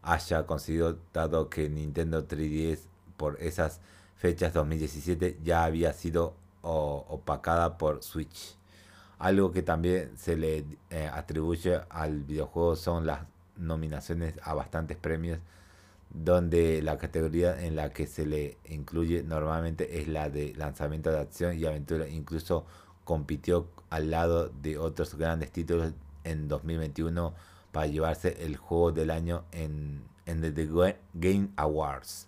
haya 0.03 0.45
conseguido 0.45 0.99
dado 1.13 1.49
que 1.49 1.69
Nintendo 1.69 2.27
3DS 2.27 2.81
por 3.17 3.41
esas 3.41 3.81
fechas 4.15 4.53
2017 4.53 5.39
ya 5.43 5.63
había 5.63 5.93
sido 5.93 6.35
opacada 6.61 7.77
por 7.77 8.03
Switch. 8.03 8.56
Algo 9.19 9.51
que 9.51 9.63
también 9.63 10.11
se 10.17 10.35
le 10.35 10.65
eh, 10.89 11.09
atribuye 11.11 11.81
al 11.89 12.23
videojuego 12.23 12.75
son 12.75 13.05
las 13.05 13.21
nominaciones 13.57 14.35
a 14.43 14.53
bastantes 14.53 14.97
premios, 14.97 15.39
donde 16.11 16.81
la 16.83 16.97
categoría 16.97 17.63
en 17.65 17.75
la 17.75 17.91
que 17.91 18.07
se 18.07 18.25
le 18.25 18.57
incluye 18.65 19.23
normalmente 19.23 19.99
es 20.01 20.07
la 20.07 20.29
de 20.29 20.53
lanzamiento 20.55 21.11
de 21.11 21.19
acción 21.19 21.57
y 21.57 21.65
aventura. 21.65 22.07
Incluso 22.07 22.65
compitió 23.03 23.67
al 23.89 24.11
lado 24.11 24.49
de 24.49 24.77
otros 24.77 25.15
grandes 25.15 25.51
títulos 25.51 25.93
en 26.23 26.47
2021 26.47 27.33
para 27.71 27.87
llevarse 27.87 28.45
el 28.45 28.57
juego 28.57 28.91
del 28.91 29.09
año 29.09 29.45
en, 29.51 30.03
en 30.25 30.41
The 30.41 30.95
Game 31.13 31.49
Awards 31.55 32.27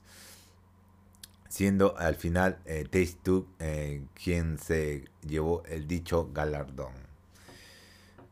siendo 1.50 1.98
al 1.98 2.16
final 2.16 2.60
eh, 2.66 2.84
Taste 2.84 3.18
2 3.24 3.44
eh, 3.60 4.04
quien 4.14 4.58
se 4.60 5.06
llevó 5.28 5.64
el 5.66 5.88
dicho 5.88 6.30
galardón. 6.32 6.94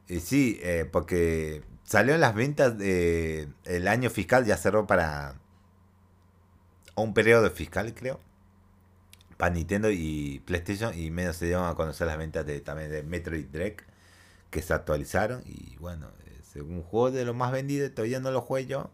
Y 0.07 0.21
sí, 0.21 0.59
eh, 0.63 0.87
porque 0.89 1.63
salió 1.83 2.13
en 2.13 2.21
las 2.21 2.33
ventas 2.35 2.77
de 2.77 3.49
el 3.65 3.87
año 3.87 4.09
fiscal, 4.09 4.45
ya 4.45 4.55
cerró 4.55 4.87
para 4.87 5.35
un 6.95 7.13
periodo 7.13 7.49
fiscal, 7.49 7.93
creo, 7.93 8.19
para 9.35 9.53
Nintendo 9.53 9.89
y 9.91 10.41
PlayStation, 10.45 10.97
y 10.97 11.11
menos 11.11 11.37
se 11.37 11.45
dieron 11.45 11.65
a 11.67 11.75
conocer 11.75 12.07
las 12.07 12.17
ventas 12.17 12.45
de 12.45 12.61
también 12.61 12.89
de 12.89 13.03
Metroid 13.03 13.47
Dread, 13.47 13.73
que 14.49 14.61
se 14.61 14.73
actualizaron, 14.73 15.43
y 15.45 15.75
bueno, 15.77 16.09
según 16.53 16.83
juego 16.83 17.11
de 17.11 17.25
los 17.25 17.35
más 17.35 17.51
vendidos, 17.51 17.93
todavía 17.93 18.19
no 18.19 18.31
lo 18.31 18.41
juego 18.41 18.67
yo, 18.67 18.91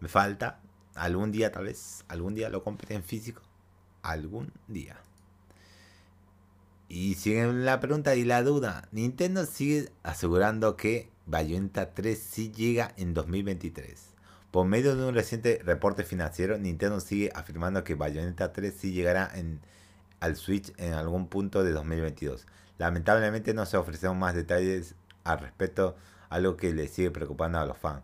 me 0.00 0.08
falta, 0.08 0.60
Algún 0.96 1.30
día 1.30 1.52
tal 1.52 1.64
vez, 1.64 2.04
algún 2.08 2.34
día 2.34 2.48
lo 2.48 2.64
compre 2.64 2.94
en 2.94 3.02
físico. 3.02 3.42
Algún 4.02 4.52
día. 4.66 4.96
Y 6.88 7.14
sigue 7.14 7.46
la 7.52 7.80
pregunta 7.80 8.14
y 8.14 8.24
la 8.24 8.42
duda. 8.42 8.88
Nintendo 8.92 9.44
sigue 9.44 9.90
asegurando 10.02 10.76
que 10.76 11.10
Bayonetta 11.26 11.92
3 11.92 12.18
sí 12.18 12.50
llega 12.50 12.92
en 12.96 13.12
2023. 13.12 14.14
Por 14.50 14.66
medio 14.66 14.96
de 14.96 15.04
un 15.04 15.14
reciente 15.14 15.60
reporte 15.64 16.04
financiero, 16.04 16.56
Nintendo 16.56 17.00
sigue 17.00 17.30
afirmando 17.34 17.84
que 17.84 17.94
Bayonetta 17.94 18.52
3 18.52 18.74
sí 18.74 18.92
llegará 18.92 19.30
en, 19.34 19.60
al 20.20 20.36
Switch 20.36 20.72
en 20.78 20.94
algún 20.94 21.28
punto 21.28 21.62
de 21.62 21.72
2022. 21.72 22.46
Lamentablemente 22.78 23.52
no 23.52 23.66
se 23.66 23.76
ofrecieron 23.76 24.18
más 24.18 24.34
detalles 24.34 24.94
al 25.24 25.40
respecto, 25.40 25.96
algo 26.30 26.56
que 26.56 26.72
le 26.72 26.88
sigue 26.88 27.10
preocupando 27.10 27.58
a 27.58 27.66
los 27.66 27.76
fans 27.76 28.02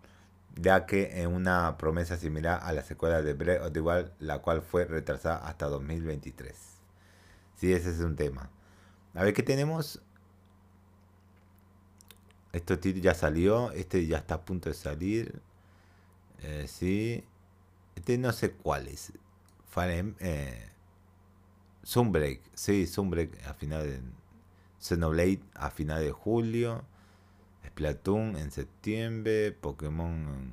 ya 0.56 0.87
que 0.87 1.23
en 1.23 1.32
una 1.32 1.76
promesa 1.78 2.16
similar 2.16 2.61
a 2.62 2.73
la 2.73 2.82
secuela 2.82 3.23
de 3.23 3.35
Breath 3.35 3.62
of 3.62 3.73
the 3.73 3.80
Wild, 3.80 4.12
la 4.18 4.40
cual 4.40 4.62
fue 4.62 4.85
retrasada 4.85 5.37
hasta 5.38 5.66
2023. 5.66 6.54
Sí, 7.56 7.73
ese 7.73 7.90
es 7.90 8.00
un 8.00 8.16
tema. 8.16 8.50
A 9.14 9.25
ver 9.25 9.35
qué 9.35 9.42
tenemos. 9.42 10.00
Este 12.52 12.76
título 12.76 13.02
ya 13.02 13.14
salió, 13.14 13.71
este 13.73 14.06
ya 14.06 14.18
está 14.18 14.37
a 14.37 14.44
punto 14.44 14.68
de 14.68 14.75
salir. 14.75 15.40
Eh, 16.42 16.66
sí. 16.68 17.25
Este 17.94 18.18
no 18.18 18.32
sé 18.32 18.52
cuál 18.52 18.88
es. 18.88 19.12
Eh, 20.21 20.68
Sunbreak, 21.82 22.40
sí, 22.54 22.87
Sunbreak 22.87 23.47
a 23.47 23.54
final 23.54 23.85
de 23.85 24.00
Xenoblade 24.78 25.40
a 25.54 25.71
final 25.71 26.02
de 26.02 26.11
julio. 26.11 26.85
Splatoon 27.73 28.37
en 28.37 28.50
septiembre, 28.50 29.52
Pokémon 29.52 30.52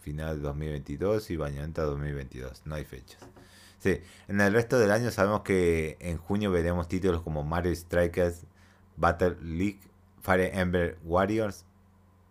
final 0.00 0.36
de 0.36 0.42
2022 0.42 1.30
y 1.30 1.36
Bayonetta 1.36 1.82
2022. 1.82 2.62
No 2.64 2.74
hay 2.74 2.84
fechas. 2.84 3.20
Sí, 3.78 4.00
en 4.28 4.40
el 4.40 4.52
resto 4.52 4.78
del 4.78 4.90
año 4.90 5.10
sabemos 5.10 5.42
que 5.42 5.96
en 6.00 6.18
junio 6.18 6.50
veremos 6.50 6.88
títulos 6.88 7.22
como 7.22 7.44
Mario 7.44 7.74
Strikers, 7.74 8.44
Battle 8.96 9.36
League, 9.42 9.80
Fire 10.20 10.50
Emblem 10.54 10.94
Warriors, 11.04 11.64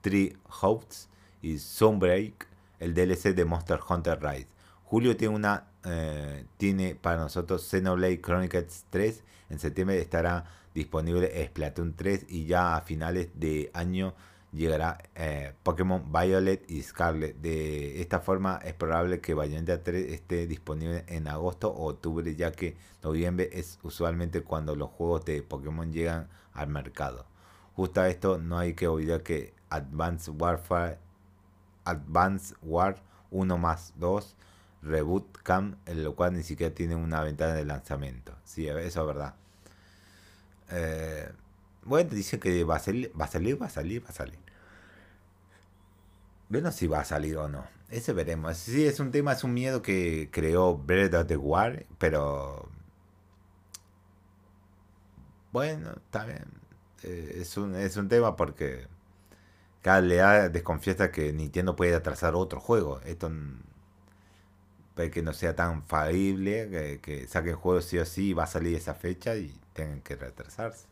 Three 0.01 0.38
Hopes 0.62 1.10
y 1.41 1.58
Sunbreak, 1.58 2.48
el 2.79 2.94
DLC 2.94 3.36
de 3.36 3.46
Monster 3.46 3.79
Hunter 3.88 4.20
Rise. 4.22 4.48
Julio 4.84 5.18
tiene 5.18 5.36
una 5.36 5.68
eh, 5.86 6.46
tiene 6.58 6.96
para 6.96 7.18
nosotros 7.18 7.68
Xenoblade 7.70 8.22
Chronicles 8.22 8.86
3. 8.89 9.24
En 9.50 9.60
septiembre 9.60 10.00
estará 10.00 10.46
disponible 10.73 11.45
Splatoon 11.47 11.95
3 11.95 12.25
y 12.29 12.45
ya 12.45 12.75
a 12.75 12.81
finales 12.81 13.29
de 13.35 13.71
año 13.73 14.13
llegará 14.51 14.97
eh, 15.15 15.53
Pokémon 15.63 16.11
Violet 16.11 16.69
y 16.69 16.81
Scarlet. 16.81 17.35
De 17.38 18.01
esta 18.01 18.19
forma 18.19 18.59
es 18.63 18.73
probable 18.73 19.21
que 19.21 19.33
Bayonetta 19.33 19.83
3 19.83 20.11
esté 20.11 20.47
disponible 20.47 21.03
en 21.07 21.27
agosto 21.27 21.69
o 21.69 21.89
octubre 21.89 22.35
ya 22.35 22.51
que 22.51 22.75
noviembre 23.03 23.49
es 23.53 23.79
usualmente 23.83 24.41
cuando 24.41 24.75
los 24.75 24.89
juegos 24.89 25.25
de 25.25 25.41
Pokémon 25.43 25.91
llegan 25.91 26.29
al 26.53 26.67
mercado. 26.69 27.25
Justo 27.75 28.01
a 28.01 28.09
esto 28.09 28.38
no 28.39 28.57
hay 28.57 28.73
que 28.73 28.88
olvidar 28.88 29.23
que 29.23 29.53
Advanced 29.69 30.33
Warfare 30.39 30.97
Advanced 31.85 32.57
War 32.61 33.01
1 33.31 33.57
más 33.57 33.93
2 33.97 34.35
Reboot 34.81 35.38
Cam, 35.43 35.75
en 35.85 36.03
lo 36.03 36.15
cual 36.15 36.33
ni 36.33 36.43
siquiera 36.43 36.73
tiene 36.73 36.95
una 36.95 37.21
ventana 37.21 37.53
de 37.53 37.65
lanzamiento. 37.65 38.33
Sí, 38.43 38.67
eso 38.67 39.01
es 39.01 39.07
verdad. 39.07 39.35
Eh, 40.71 41.31
bueno, 41.83 42.09
dice 42.11 42.39
que 42.39 42.63
va 42.63 42.77
a 42.77 42.79
salir, 42.79 43.11
va 43.19 43.25
a 43.25 43.27
salir, 43.27 43.61
va 43.61 43.67
a 43.67 43.69
salir, 43.69 44.03
va 44.03 44.09
a 44.09 44.13
salir. 44.13 44.39
Bueno, 46.49 46.71
si 46.71 46.88
va 46.88 47.01
a 47.01 47.05
salir 47.05 47.38
o 47.38 47.47
no. 47.47 47.65
Ese 47.89 48.13
veremos. 48.13 48.57
Sí, 48.57 48.85
es 48.85 48.99
un 48.99 49.11
tema, 49.11 49.33
es 49.33 49.43
un 49.43 49.53
miedo 49.53 49.81
que 49.81 50.29
creó 50.31 50.77
Breath 50.77 51.13
of 51.13 51.27
the 51.27 51.38
War, 51.38 51.85
pero... 51.97 52.69
Bueno, 55.51 55.95
bien. 56.25 56.45
Eh, 57.03 57.38
es, 57.41 57.57
un, 57.57 57.75
es 57.75 57.97
un 57.97 58.07
tema 58.09 58.35
porque 58.35 58.88
cada 59.81 60.01
le 60.01 60.49
desconfiesa 60.49 61.11
que 61.11 61.33
Nintendo 61.33 61.75
puede 61.75 61.95
atrasar 61.95 62.35
otro 62.35 62.59
juego. 62.59 63.01
Esto 63.01 63.31
puede 64.95 65.11
que 65.11 65.21
no 65.23 65.33
sea 65.33 65.55
tan 65.55 65.83
falible, 65.83 66.69
que, 66.69 66.99
que 67.01 67.27
saquen 67.27 67.55
juegos 67.55 67.85
sí 67.85 67.97
o 67.99 68.05
sí, 68.05 68.33
va 68.33 68.43
a 68.43 68.47
salir 68.47 68.75
esa 68.75 68.93
fecha 68.95 69.35
y 69.35 69.59
tengan 69.79 70.01
que 70.01 70.17
retrasarse. 70.17 70.88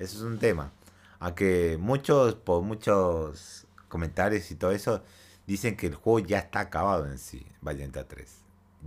Eso 0.00 0.18
es 0.18 0.22
un 0.24 0.40
tema. 0.40 0.72
Aunque 1.20 1.78
muchos, 1.80 2.34
por 2.34 2.62
muchos 2.62 3.64
comentarios 3.88 4.50
y 4.50 4.56
todo 4.56 4.72
eso, 4.72 5.04
dicen 5.46 5.76
que 5.76 5.86
el 5.86 5.94
juego 5.94 6.18
ya 6.26 6.38
está 6.38 6.60
acabado 6.60 7.06
en 7.06 7.18
sí, 7.18 7.46
Valiente 7.60 8.02
3. 8.02 8.28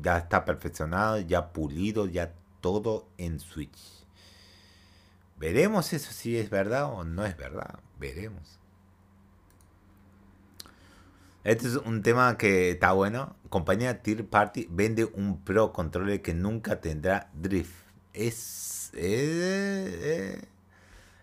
Ya 0.02 0.18
está 0.18 0.44
perfeccionado, 0.44 1.20
ya 1.20 1.54
pulido, 1.54 2.08
ya 2.08 2.34
todo 2.60 3.08
en 3.18 3.40
Switch. 3.40 4.06
Veremos 5.38 5.94
eso 5.94 6.12
si 6.12 6.38
es 6.38 6.50
verdad 6.50 6.92
o 6.92 7.06
no 7.06 7.26
es 7.26 7.38
verdad. 7.38 7.80
Veremos. 8.00 8.60
Este 11.46 11.68
es 11.68 11.76
un 11.78 12.04
tema 12.04 12.38
que 12.38 12.72
está 12.72 12.92
bueno. 12.92 13.36
Compañía 13.50 14.02
Tier 14.04 14.28
Party 14.28 14.68
vende 14.70 15.06
un 15.06 15.42
Pro 15.42 15.72
Controller 15.72 16.22
que 16.22 16.34
nunca 16.34 16.82
tendrá 16.82 17.32
drift. 17.34 17.91
Es. 18.14 18.92
Eh, 18.94 20.00
eh. 20.04 20.42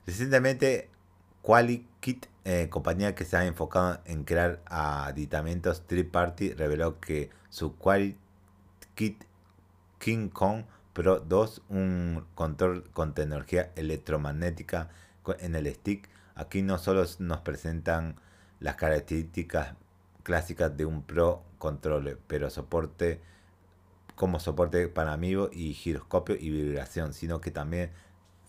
Recientemente, 0.06 0.88
QualiKit, 1.42 2.26
eh, 2.44 2.68
compañía 2.70 3.14
que 3.14 3.24
se 3.24 3.36
ha 3.36 3.44
enfocado 3.44 4.00
en 4.06 4.24
crear 4.24 4.62
aditamentos 4.66 5.86
Tier 5.86 6.08
Party, 6.08 6.54
reveló 6.54 6.98
que 6.98 7.30
su 7.50 7.76
QualiKit 7.76 9.24
King 9.98 10.28
Kong 10.30 10.64
Pro 10.94 11.20
2, 11.20 11.62
un 11.68 12.24
control 12.34 12.90
con 12.92 13.14
tecnología 13.14 13.70
electromagnética 13.76 14.88
en 15.38 15.54
el 15.54 15.72
stick. 15.74 16.08
Aquí 16.34 16.62
no 16.62 16.78
solo 16.78 17.04
nos 17.18 17.40
presentan 17.40 18.16
las 18.60 18.76
características 18.76 19.74
clásicas 20.22 20.76
de 20.76 20.86
un 20.86 21.02
Pro 21.02 21.44
Controller, 21.58 22.18
pero 22.26 22.50
soporte 22.50 23.20
como 24.18 24.40
soporte 24.40 24.88
para 24.88 25.12
amigo 25.12 25.48
y 25.52 25.74
giroscopio 25.74 26.34
y 26.34 26.50
vibración, 26.50 27.12
sino 27.14 27.40
que 27.40 27.52
también 27.52 27.92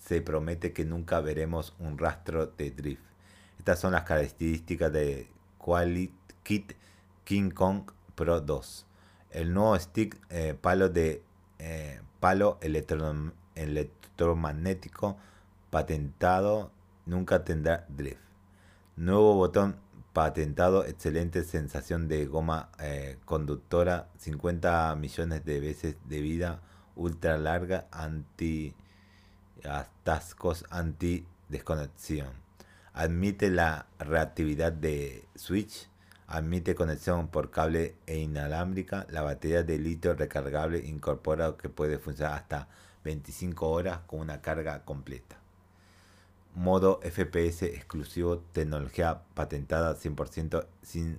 se 0.03 0.19
promete 0.21 0.73
que 0.73 0.84
nunca 0.84 1.21
veremos 1.21 1.75
un 1.77 1.99
rastro 1.99 2.47
de 2.47 2.71
drift. 2.71 3.03
Estas 3.60 3.79
son 3.79 3.91
las 3.91 4.01
características 4.03 4.91
de 4.91 5.29
Quality 5.60 6.12
Kit 6.41 6.73
King 7.23 7.51
Kong 7.51 7.84
Pro 8.15 8.41
2. 8.41 8.88
El 9.29 9.53
nuevo 9.53 9.77
stick 9.77 10.19
eh, 10.32 10.58
palo 10.60 10.89
de 10.89 11.21
eh, 11.60 12.01
palo 12.19 12.58
electromagnético 12.62 15.17
patentado 15.69 16.71
nunca 17.05 17.45
tendrá 17.45 17.86
drift. 17.89 18.17
Nuevo 18.95 19.36
botón 19.36 19.75
patentado 20.19 20.84
excelente 20.84 21.45
sensación 21.45 22.10
de 22.10 22.25
goma 22.25 22.71
eh, 22.77 23.15
conductora, 23.23 24.10
50 24.17 24.93
millones 24.97 25.45
de 25.45 25.62
veces 25.62 25.95
de 26.10 26.19
vida, 26.19 26.60
ultra 26.97 27.38
larga, 27.38 27.88
anti 27.89 28.75
atascos, 29.63 30.65
anti 30.69 31.25
desconexión. 31.47 32.34
Admite 32.91 33.49
la 33.49 33.86
reactividad 33.97 34.73
de 34.73 35.23
switch, 35.36 35.88
admite 36.27 36.75
conexión 36.75 37.29
por 37.29 37.49
cable 37.49 37.95
e 38.05 38.17
inalámbrica. 38.17 39.08
La 39.12 39.21
batería 39.21 39.63
de 39.63 39.79
litio 39.79 40.15
recargable 40.15 40.79
incorpora 40.79 41.55
que 41.55 41.69
puede 41.69 41.97
funcionar 41.97 42.34
hasta 42.34 42.67
25 43.05 43.69
horas 43.69 43.99
con 44.05 44.19
una 44.19 44.41
carga 44.41 44.84
completa 44.84 45.38
modo 46.60 47.00
FPS 47.04 47.63
exclusivo, 47.63 48.39
tecnología 48.52 49.22
patentada 49.34 49.95
100% 49.95 50.65
sin, 50.82 51.17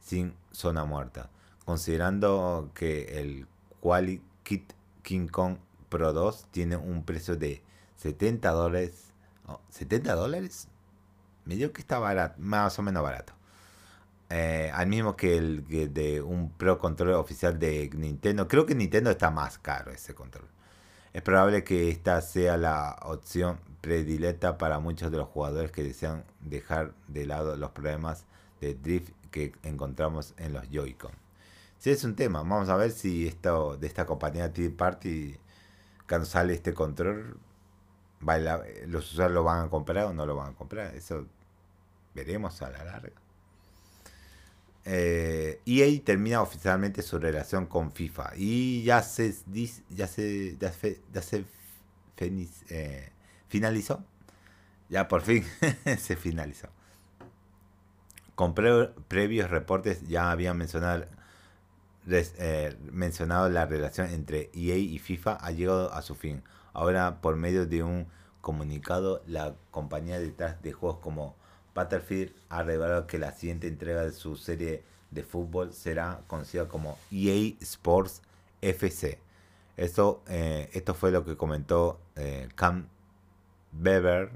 sin 0.00 0.34
zona 0.52 0.84
muerta. 0.84 1.28
Considerando 1.64 2.70
que 2.72 3.20
el 3.20 3.48
Quali 3.80 4.22
Kit 4.44 4.74
King 5.02 5.26
Kong 5.26 5.56
Pro 5.88 6.12
2 6.12 6.46
tiene 6.52 6.76
un 6.76 7.04
precio 7.04 7.36
de 7.36 7.62
70 7.96 8.48
dólares. 8.52 9.12
¿70 9.76 10.14
dólares? 10.14 10.68
Me 11.44 11.56
dio 11.56 11.72
que 11.72 11.80
está 11.80 11.98
barato, 11.98 12.36
más 12.38 12.78
o 12.78 12.82
menos 12.82 13.02
barato. 13.02 13.32
Eh, 14.30 14.70
al 14.72 14.86
mismo 14.86 15.16
que 15.16 15.36
el 15.36 15.92
de 15.92 16.22
un 16.22 16.50
Pro 16.50 16.78
Controller 16.78 17.16
oficial 17.16 17.58
de 17.58 17.90
Nintendo. 17.92 18.46
Creo 18.46 18.66
que 18.66 18.76
Nintendo 18.76 19.10
está 19.10 19.32
más 19.32 19.58
caro 19.58 19.90
ese 19.90 20.14
control. 20.14 20.48
Es 21.16 21.22
probable 21.22 21.64
que 21.64 21.88
esta 21.88 22.20
sea 22.20 22.58
la 22.58 22.98
opción 23.00 23.58
predilecta 23.80 24.58
para 24.58 24.80
muchos 24.80 25.10
de 25.10 25.16
los 25.16 25.28
jugadores 25.28 25.72
que 25.72 25.82
desean 25.82 26.26
dejar 26.40 26.92
de 27.08 27.24
lado 27.24 27.56
los 27.56 27.70
problemas 27.70 28.26
de 28.60 28.74
drift 28.74 29.14
que 29.30 29.54
encontramos 29.62 30.34
en 30.36 30.52
los 30.52 30.68
Joy-Con. 30.68 31.12
Si 31.78 31.88
es 31.88 32.04
un 32.04 32.16
tema, 32.16 32.40
vamos 32.40 32.68
a 32.68 32.76
ver 32.76 32.90
si 32.90 33.26
esto 33.26 33.78
de 33.78 33.86
esta 33.86 34.04
compañía 34.04 34.52
Tea 34.52 34.70
Party, 34.76 35.38
cuando 36.06 36.26
sale 36.26 36.52
este 36.52 36.74
control, 36.74 37.38
los 38.86 39.10
usuarios 39.10 39.34
lo 39.34 39.42
van 39.42 39.64
a 39.64 39.70
comprar 39.70 40.04
o 40.04 40.12
no 40.12 40.26
lo 40.26 40.36
van 40.36 40.52
a 40.52 40.54
comprar. 40.54 40.94
Eso 40.94 41.24
veremos 42.14 42.60
a 42.60 42.68
la 42.68 42.84
larga. 42.84 43.14
Eh, 44.88 45.60
EA 45.66 46.04
termina 46.04 46.40
oficialmente 46.40 47.02
su 47.02 47.18
relación 47.18 47.66
con 47.66 47.90
FIFA 47.90 48.30
y 48.36 48.84
ya 48.84 49.02
se 49.02 49.34
ya 49.90 50.06
se 50.06 50.56
ya 50.60 50.72
se, 50.72 51.00
ya 51.12 51.22
se 51.22 51.44
eh, 52.68 53.10
finalizó. 53.48 54.04
Ya 54.88 55.08
por 55.08 55.22
fin 55.22 55.44
se 55.98 56.14
finalizó. 56.14 56.68
Con 58.36 58.54
previos 58.54 59.50
reportes 59.50 60.06
ya 60.06 60.30
habían 60.30 60.56
mencionado, 60.56 61.06
eh, 62.08 62.76
mencionado 62.92 63.48
la 63.48 63.66
relación 63.66 64.08
entre 64.10 64.50
EA 64.54 64.76
y 64.76 64.98
FIFA 65.00 65.32
ha 65.32 65.50
llegado 65.50 65.92
a 65.92 66.02
su 66.02 66.14
fin. 66.14 66.44
Ahora 66.72 67.20
por 67.20 67.34
medio 67.34 67.66
de 67.66 67.82
un 67.82 68.06
comunicado 68.40 69.24
la 69.26 69.56
compañía 69.72 70.20
detrás 70.20 70.62
de 70.62 70.72
juegos 70.72 71.00
como 71.00 71.34
Battlefield 71.76 72.32
ha 72.48 72.62
revelado 72.62 73.06
que 73.06 73.18
la 73.18 73.32
siguiente 73.32 73.68
entrega 73.68 74.02
de 74.02 74.12
su 74.12 74.36
serie 74.36 74.82
de 75.10 75.22
fútbol 75.22 75.72
será 75.72 76.22
conocida 76.26 76.66
como 76.66 76.98
EA 77.12 77.54
Sports 77.60 78.22
FC. 78.62 79.18
Esto, 79.76 80.24
eh, 80.26 80.70
esto 80.72 80.94
fue 80.94 81.10
lo 81.12 81.24
que 81.24 81.36
comentó 81.36 82.00
eh, 82.16 82.48
Cam 82.54 82.88
Weber, 83.78 84.30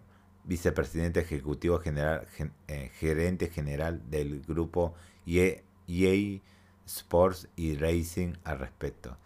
vicepresidente 0.44 1.20
ejecutivo 1.20 1.78
general, 1.78 2.28
eh, 2.68 2.90
gerente 2.94 3.48
general 3.48 4.02
del 4.10 4.42
grupo 4.42 4.94
EA, 5.26 5.62
e 5.88 6.42
Sports 6.86 7.48
y 7.56 7.74
Racing 7.76 8.34
al 8.44 8.58
respecto. 8.58 9.16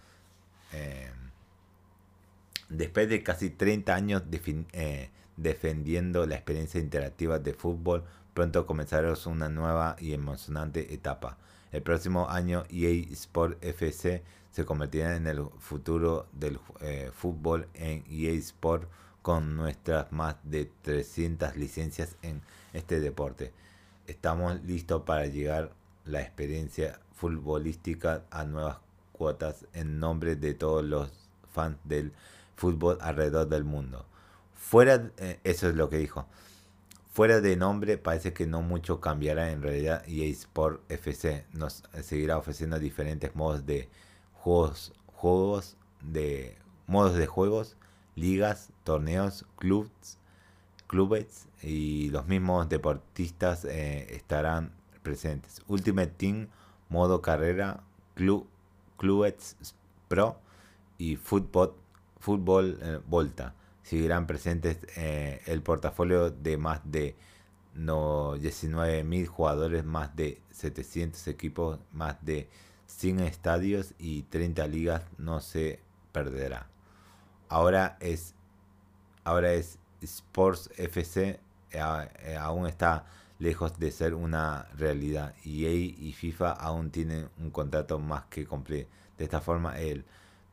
Después 2.69 3.09
de 3.09 3.23
casi 3.23 3.51
30 3.51 3.95
años 3.95 4.23
eh, 4.73 5.11
defendiendo 5.37 6.27
la 6.27 6.37
experiencia 6.37 6.81
interactiva 6.81 7.39
de 7.39 7.55
fútbol 7.55 8.05
pronto 8.35 8.67
comenzaremos 8.67 9.27
una 9.27 9.49
nueva 9.49 9.97
y 9.99 10.13
emocionante 10.13 10.93
etapa. 10.93 11.39
El 11.73 11.83
próximo 11.83 12.29
año 12.29 12.65
EA 12.69 12.91
Sport 13.13 13.63
FC 13.65 14.23
se 14.51 14.65
convertirá 14.65 15.17
en 15.17 15.27
el 15.27 15.45
futuro 15.59 16.27
del 16.33 16.59
eh, 16.81 17.11
fútbol 17.13 17.69
en 17.75 18.05
EA 18.09 18.33
Sport 18.33 18.89
con 19.23 19.57
nuestras 19.57 20.13
más 20.13 20.37
de 20.43 20.71
300 20.83 21.57
licencias 21.57 22.17
en 22.23 22.43
este 22.73 23.01
deporte. 23.01 23.53
Estamos 24.07 24.63
listos 24.65 25.03
para 25.03 25.27
llegar 25.27 25.73
la 26.05 26.21
experiencia 26.21 27.01
futbolística 27.15 28.25
a 28.31 28.45
nuevas 28.45 28.79
cuotas 29.13 29.67
en 29.73 29.99
nombre 29.99 30.37
de 30.37 30.55
todos 30.55 30.85
los 30.85 31.11
fans 31.53 31.79
del 31.85 32.13
fútbol 32.57 32.99
alrededor 33.01 33.49
del 33.49 33.65
mundo. 33.65 34.05
Fuera, 34.65 35.11
eh, 35.19 35.39
eso 35.45 35.69
es 35.69 35.75
lo 35.77 35.91
que 35.91 35.99
dijo. 35.99 36.27
Fuera 37.13 37.43
de 37.43 37.55
nombre, 37.55 37.99
parece 37.99 38.33
que 38.33 38.47
no 38.47 38.63
mucho 38.63 38.99
cambiará 38.99 39.53
en 39.53 39.61
realidad 39.61 40.03
EA 40.09 40.25
Sport 40.33 40.81
FC 40.91 41.45
nos 41.53 41.85
seguirá 42.03 42.39
ofreciendo 42.39 42.79
diferentes 42.79 43.37
modos 43.37 43.67
de 43.67 43.91
juegos, 44.33 44.95
juegos 45.07 45.77
de 46.01 46.57
modos 46.87 47.15
de 47.15 47.27
juegos, 47.27 47.77
ligas, 48.17 48.71
torneos, 48.85 49.45
clubs, 49.57 50.17
clubes 50.87 51.47
y 51.63 52.09
los 52.09 52.27
mismos 52.27 52.67
deportistas 52.71 53.67
eh, 53.67 54.17
estarán 54.17 54.73
presentes. 55.03 55.63
Ultimate 55.69 56.15
Team, 56.17 56.49
modo 56.89 57.21
carrera, 57.21 57.85
club, 58.15 58.49
clubes 58.97 59.57
pro 60.09 60.39
y 60.97 61.17
fútbol, 61.17 61.75
fútbol 62.19 62.79
eh, 62.81 62.99
volta 63.07 63.55
seguirán 63.85 64.27
presentes 64.27 64.79
eh, 64.97 65.41
el 65.47 65.63
portafolio 65.63 66.31
de 66.31 66.57
más 66.57 66.81
de 66.85 67.15
no, 67.75 68.37
19.000 68.37 69.27
jugadores, 69.27 69.85
más 69.85 70.15
de 70.17 70.41
700 70.51 71.27
equipos, 71.29 71.79
más 71.93 72.17
de 72.25 72.49
100 72.87 73.21
estadios 73.21 73.95
y 73.99 74.23
30 74.23 74.67
ligas 74.69 75.03
no 75.19 75.41
se 75.41 75.81
perderá. 76.13 76.67
Ahora 77.49 77.97
es, 78.01 78.35
ahora 79.25 79.53
es 79.53 79.79
Sports 80.01 80.71
FC, 80.77 81.41
eh, 81.71 81.81
eh, 82.21 82.37
aún 82.37 82.67
está 82.67 83.07
lejos 83.39 83.79
de 83.79 83.91
ser 83.91 84.15
una 84.15 84.67
realidad. 84.77 85.35
EA 85.45 85.73
y 85.73 86.13
FIFA 86.13 86.53
aún 86.53 86.91
tienen 86.91 87.29
un 87.39 87.51
contrato 87.51 87.99
más 87.99 88.25
que 88.27 88.47
completo. 88.47 88.89
De 89.19 89.25
esta 89.25 89.41
forma, 89.41 89.79
el 89.79 90.05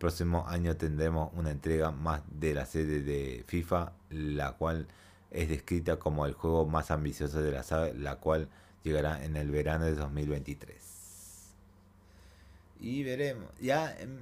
próximo 0.01 0.47
año 0.47 0.75
tendremos 0.75 1.31
una 1.35 1.51
entrega 1.51 1.91
más 1.91 2.23
de 2.31 2.55
la 2.55 2.65
serie 2.65 3.01
de 3.01 3.43
FIFA, 3.45 3.93
la 4.09 4.53
cual 4.53 4.87
es 5.29 5.47
descrita 5.47 5.97
como 5.97 6.25
el 6.25 6.33
juego 6.33 6.65
más 6.65 6.89
ambicioso 6.89 7.41
de 7.43 7.51
la 7.51 7.61
saga, 7.61 7.93
la 7.93 8.15
cual 8.15 8.49
llegará 8.83 9.23
en 9.23 9.37
el 9.37 9.51
verano 9.51 9.85
de 9.85 9.93
2023. 9.93 10.81
Y 12.79 13.03
veremos. 13.03 13.45
Ya 13.61 13.95
em, 13.99 14.17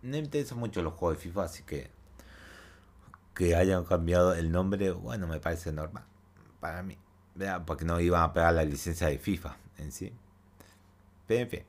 no 0.00 0.16
interesan 0.16 0.58
mucho 0.58 0.80
los 0.80 0.94
juegos 0.94 1.18
de 1.18 1.22
FIFA, 1.24 1.44
así 1.44 1.62
que 1.64 1.90
que 3.34 3.56
hayan 3.56 3.84
cambiado 3.84 4.32
el 4.34 4.50
nombre, 4.50 4.92
bueno, 4.92 5.26
me 5.26 5.38
parece 5.38 5.70
normal 5.70 6.04
para 6.60 6.82
mí. 6.82 6.96
Porque 7.66 7.84
no 7.84 8.00
iban 8.00 8.22
a 8.22 8.32
pegar 8.32 8.54
la 8.54 8.64
licencia 8.64 9.08
de 9.08 9.18
FIFA 9.18 9.56
en 9.76 9.92
sí. 9.92 10.14
Pero 11.26 11.42
en 11.42 11.50
fin. 11.50 11.62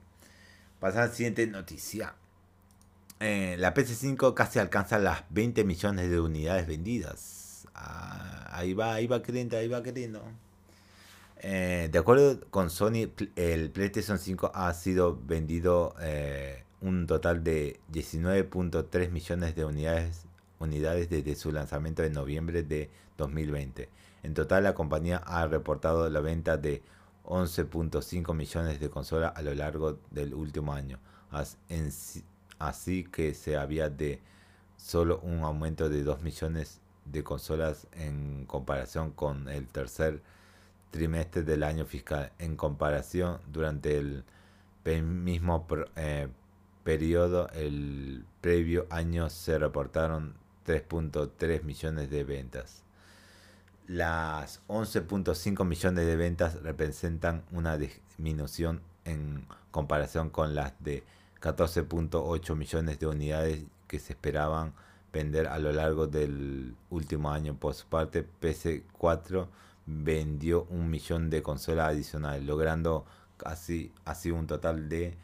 Pasar 0.80 1.04
a 1.04 1.08
la 1.08 1.12
siguiente 1.12 1.46
noticia. 1.48 2.14
Eh, 3.20 3.56
la 3.60 3.74
PS5 3.74 4.34
casi 4.34 4.60
alcanza 4.60 5.00
las 5.00 5.24
20 5.30 5.64
millones 5.64 6.10
de 6.10 6.20
unidades 6.20 6.68
vendidas. 6.68 7.68
Ah, 7.74 8.50
ahí 8.52 8.74
va, 8.74 8.94
ahí 8.94 9.08
va 9.08 9.22
queriendo, 9.22 9.58
ahí 9.58 9.68
va 9.68 9.82
queriendo. 9.84 10.22
Eh, 11.38 11.90
de 11.92 12.00
acuerdo 12.00 12.40
con 12.50 12.70
Sony, 12.70 13.10
el 13.36 13.70
PlayStation 13.72 14.18
5 14.18 14.52
ha 14.54 14.74
sido 14.74 15.20
vendido 15.26 15.96
eh, 16.02 16.64
un 16.82 17.08
total 17.08 17.44
de 17.44 17.80
19.3 17.92 19.12
millones 19.12 19.56
de 19.56 19.66
unidades, 19.66 20.26
unidades 20.60 21.10
desde 21.10 21.36
su 21.36 21.52
lanzamiento 21.52 22.04
en 22.04 22.14
noviembre 22.14 22.64
de 22.64 22.90
2020. 23.18 23.90
En 24.24 24.34
total, 24.34 24.64
la 24.64 24.74
compañía 24.74 25.18
ha 25.18 25.48
reportado 25.48 26.10
la 26.10 26.20
venta 26.20 26.58
de 26.58 26.82
11.5 27.26 28.34
millones 28.34 28.80
de 28.80 28.90
consolas 28.90 29.34
a 29.36 29.42
lo 29.42 29.54
largo 29.54 30.00
del 30.12 30.34
último 30.34 30.74
año. 30.74 31.00
Así 32.60 33.04
que 33.04 33.34
se 33.34 33.58
había 33.58 33.90
de 33.90 34.22
solo 34.78 35.20
un 35.22 35.44
aumento 35.44 35.90
de 35.90 36.04
2 36.04 36.22
millones 36.22 36.82
de 37.06 37.24
consolas 37.24 37.88
en 37.94 38.46
comparación 38.46 39.12
con 39.12 39.48
el 39.50 39.68
tercer 39.68 40.22
trimestre 40.92 41.44
del 41.44 41.64
año 41.64 41.86
fiscal. 41.86 42.32
En 42.40 42.56
comparación, 42.56 43.40
durante 43.52 43.98
el 43.98 44.24
mismo 45.04 45.68
eh, 45.96 46.28
periodo, 46.84 47.50
el 47.50 48.26
previo 48.42 48.88
año 48.90 49.30
se 49.30 49.58
reportaron 49.58 50.36
3.3 50.66 51.64
millones 51.64 52.10
de 52.10 52.24
ventas. 52.24 52.84
Las 53.88 54.62
11.5 54.68 55.66
millones 55.66 56.06
de 56.06 56.16
ventas 56.16 56.62
representan 56.64 57.44
una 57.52 57.78
disminución 57.78 58.82
en 59.04 59.46
comparación 59.70 60.30
con 60.30 60.56
las 60.56 60.74
de 60.84 61.04
14.8 61.46 62.56
millones 62.56 62.98
de 62.98 63.06
unidades 63.06 63.64
que 63.88 64.00
se 64.00 64.14
esperaban 64.14 64.74
vender 65.14 65.46
a 65.46 65.60
lo 65.60 65.72
largo 65.72 66.08
del 66.08 66.76
último 66.90 67.30
año. 67.32 67.56
Por 67.56 67.76
su 67.76 67.86
parte, 67.86 68.28
PS4 68.42 69.48
vendió 69.86 70.64
un 70.72 70.90
millón 70.90 71.30
de 71.30 71.44
consolas 71.44 71.90
adicionales, 71.90 72.44
logrando 72.44 73.06
casi 73.38 73.94
así 74.06 74.32
un 74.32 74.48
total 74.48 74.90
de 74.90 75.16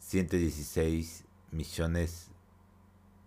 116 0.00 1.26
millones 1.52 2.32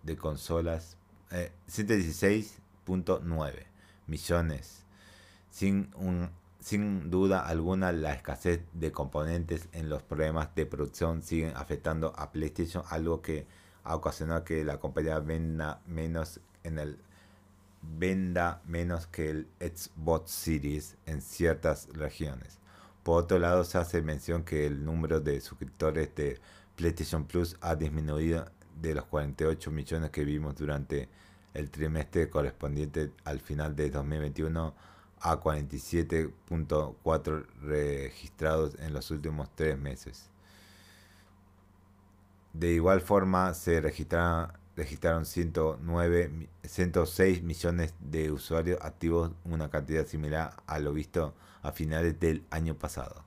de 0.02 0.16
consolas, 0.18 0.98
eh, 1.30 1.52
116.9 1.70 3.66
millones, 4.06 4.84
sin 5.50 5.90
un 5.94 6.28
sin 6.66 7.10
duda 7.10 7.46
alguna, 7.46 7.92
la 7.92 8.12
escasez 8.12 8.60
de 8.72 8.90
componentes 8.90 9.68
en 9.70 9.88
los 9.88 10.02
problemas 10.02 10.52
de 10.56 10.66
producción 10.66 11.22
siguen 11.22 11.52
afectando 11.54 12.12
a 12.16 12.32
PlayStation, 12.32 12.82
algo 12.90 13.22
que 13.22 13.46
ha 13.84 13.94
ocasionado 13.94 14.42
que 14.42 14.64
la 14.64 14.80
compañía 14.80 15.20
venda 15.20 15.80
menos 15.86 16.40
en 16.64 16.80
el 16.80 16.98
venda 17.82 18.62
menos 18.66 19.06
que 19.06 19.30
el 19.30 19.46
Xbox 19.60 20.32
Series 20.32 20.96
en 21.06 21.22
ciertas 21.22 21.86
regiones. 21.92 22.58
Por 23.04 23.22
otro 23.22 23.38
lado, 23.38 23.62
se 23.62 23.78
hace 23.78 24.02
mención 24.02 24.42
que 24.42 24.66
el 24.66 24.84
número 24.84 25.20
de 25.20 25.40
suscriptores 25.40 26.16
de 26.16 26.40
PlayStation 26.74 27.26
Plus 27.26 27.56
ha 27.60 27.76
disminuido 27.76 28.50
de 28.82 28.92
los 28.92 29.04
48 29.04 29.70
millones 29.70 30.10
que 30.10 30.24
vimos 30.24 30.56
durante 30.56 31.08
el 31.54 31.70
trimestre 31.70 32.28
correspondiente 32.28 33.12
al 33.22 33.38
final 33.38 33.76
de 33.76 33.88
2021 33.88 34.95
a 35.20 35.40
47.4 35.40 37.46
registrados 37.62 38.76
en 38.78 38.92
los 38.92 39.10
últimos 39.10 39.48
tres 39.54 39.78
meses. 39.78 40.28
De 42.52 42.72
igual 42.72 43.00
forma, 43.00 43.54
se 43.54 43.80
registraron, 43.80 44.52
registraron 44.76 45.24
109, 45.26 46.48
106 46.62 47.42
millones 47.42 47.94
de 48.00 48.32
usuarios 48.32 48.78
activos, 48.82 49.32
una 49.44 49.68
cantidad 49.68 50.06
similar 50.06 50.54
a 50.66 50.78
lo 50.78 50.92
visto 50.92 51.34
a 51.62 51.72
finales 51.72 52.18
del 52.20 52.44
año 52.50 52.74
pasado. 52.74 53.24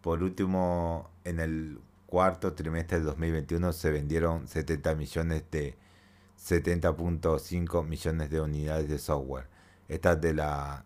Por 0.00 0.22
último, 0.22 1.10
en 1.24 1.40
el 1.40 1.80
cuarto 2.06 2.54
trimestre 2.54 2.98
de 2.98 3.04
2021 3.04 3.72
se 3.72 3.90
vendieron 3.90 4.48
70 4.48 4.94
millones 4.94 5.44
de 5.50 5.76
70.5 6.38 7.86
millones 7.86 8.30
de 8.30 8.40
unidades 8.40 8.88
de 8.88 8.98
software. 8.98 9.48
Estas 9.88 10.20
de 10.20 10.34
la 10.34 10.84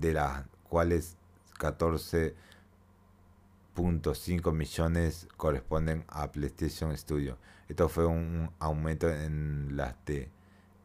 de 0.00 0.12
las 0.12 0.44
cuales 0.68 1.16
14.5 1.58 4.52
millones 4.52 5.26
corresponden 5.36 6.04
a 6.08 6.30
PlayStation 6.30 6.96
Studio. 6.96 7.36
Esto 7.68 7.88
fue 7.88 8.06
un 8.06 8.50
aumento 8.58 9.08
en 9.08 9.76
las 9.76 9.94
de, 10.06 10.28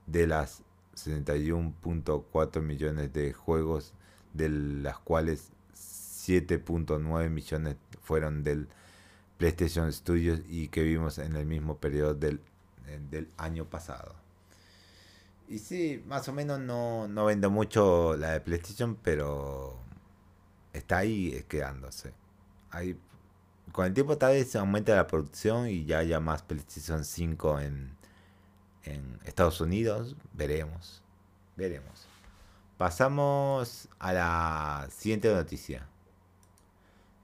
de 0.08 0.28
las 0.28 0.64
71.4 0.96 2.62
millones 2.62 3.14
de 3.14 3.34
juegos, 3.34 3.94
de 4.34 4.50
las 4.50 5.00
cuales 5.00 5.52
7.9 5.74 7.30
millones 7.30 7.76
fueron 8.02 8.44
del 8.44 8.68
PlayStation 9.38 9.92
Studios 9.92 10.42
y 10.48 10.70
que 10.70 10.84
vimos 10.84 11.18
en 11.18 11.36
el 11.36 11.46
mismo 11.46 11.78
periodo 11.78 12.14
del, 12.14 12.40
del 13.10 13.30
año 13.38 13.66
pasado. 13.66 14.23
Y 15.54 15.60
sí, 15.60 16.04
más 16.08 16.28
o 16.30 16.34
menos 16.34 16.60
no, 16.60 17.08
no 17.08 17.26
vende 17.26 17.48
mucho 17.48 18.18
la 18.18 18.32
de 18.32 18.42
PlayStation, 18.42 18.96
pero 18.96 19.78
está 20.74 20.98
ahí 20.98 21.46
quedándose. 21.48 22.12
Ahí, 22.72 23.00
con 23.72 23.86
el 23.86 23.94
tiempo 23.94 24.18
tal 24.18 24.34
vez 24.34 24.56
aumenta 24.56 24.96
la 24.96 25.06
producción 25.06 25.70
y 25.70 25.86
ya 25.86 26.00
haya 26.00 26.20
más 26.20 26.42
PlayStation 26.42 27.06
5 27.06 27.60
en, 27.60 27.96
en 28.86 29.20
Estados 29.26 29.62
Unidos. 29.62 30.16
Veremos. 30.34 31.04
Veremos. 31.56 32.08
Pasamos 32.80 33.90
a 34.00 34.12
la 34.12 34.88
siguiente 34.90 35.32
noticia. 35.32 35.88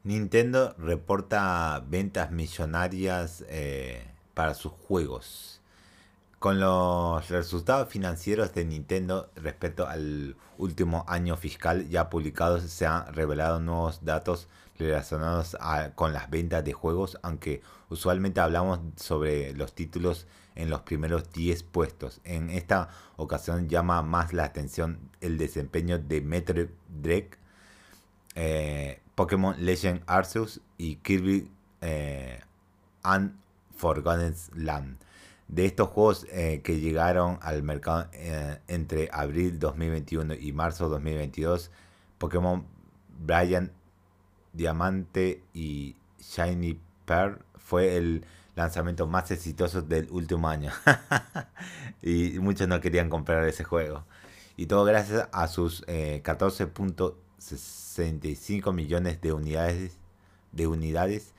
Nintendo 0.03 0.75
reporta 0.77 1.83
ventas 1.87 2.29
millonarias 2.29 3.43
eh, 3.47 4.05
para 4.35 4.53
sus 4.53 4.71
juegos. 4.71 5.58
Con 6.39 6.62
los 6.62 7.28
resultados 7.28 7.89
financieros 7.89 8.54
de 8.54 8.63
Nintendo 8.63 9.30
respecto 9.36 9.86
al 9.86 10.38
último 10.58 11.04
año 11.10 11.36
fiscal 11.36 11.89
ya 11.89 12.10
publicados, 12.10 12.63
se 12.63 12.86
han 12.86 13.13
revelado 13.13 13.60
nuevos 13.60 14.06
datos 14.06 14.47
relacionados 14.78 15.58
con 15.95 16.13
las 16.13 16.30
ventas 16.30 16.63
de 16.63 16.71
juegos, 16.71 17.19
aunque 17.23 17.62
usualmente 17.89 18.39
hablamos 18.39 18.80
sobre 18.95 19.54
los 19.54 19.75
títulos 19.75 20.28
en 20.56 20.69
los 20.69 20.80
primeros 20.84 21.30
10 21.34 21.63
puestos. 21.63 22.21
En 22.23 22.49
esta 22.49 22.88
ocasión 23.17 23.67
llama 23.67 24.02
más 24.02 24.32
la 24.32 24.45
atención 24.45 24.97
el 25.19 25.38
desempeño 25.38 25.99
de 25.99 26.21
Metro 26.21 26.67
Drake, 26.88 27.32
eh, 28.36 29.02
Pokémon 29.13 29.56
Legend 29.60 30.04
Arceus 30.08 30.62
y 30.78 30.95
Kirby 30.97 31.52
eh, 31.82 32.39
Unforgotten 33.04 34.36
Land. 34.56 35.08
De 35.49 35.65
estos 35.65 35.89
juegos 35.89 36.27
eh, 36.31 36.62
que 36.63 36.79
llegaron 36.79 37.39
al 37.41 37.63
mercado 37.63 38.07
eh, 38.13 38.59
entre 38.67 39.09
abril 39.12 39.57
2021 39.57 40.35
y 40.35 40.53
marzo 40.53 40.89
2022, 40.89 41.71
Pokémon 42.19 42.65
Brilliant 43.19 43.71
Diamante 44.53 45.43
y 45.53 45.95
Shiny 46.19 46.79
Pearl 47.05 47.39
fue 47.57 47.97
el 47.97 48.23
lanzamiento 48.55 49.07
más 49.07 49.31
exitoso 49.31 49.81
del 49.81 50.07
último 50.12 50.47
año. 50.47 50.71
y 52.03 52.38
muchos 52.39 52.67
no 52.67 52.79
querían 52.79 53.09
comprar 53.09 53.43
ese 53.47 53.63
juego. 53.63 54.05
Y 54.55 54.67
todo 54.67 54.83
gracias 54.85 55.29
a 55.31 55.47
sus 55.47 55.83
eh, 55.88 56.21
65 57.39 58.71
millones 58.71 59.21
de 59.21 59.33
unidades, 59.33 59.97
de 60.51 60.67
unidades. 60.67 61.33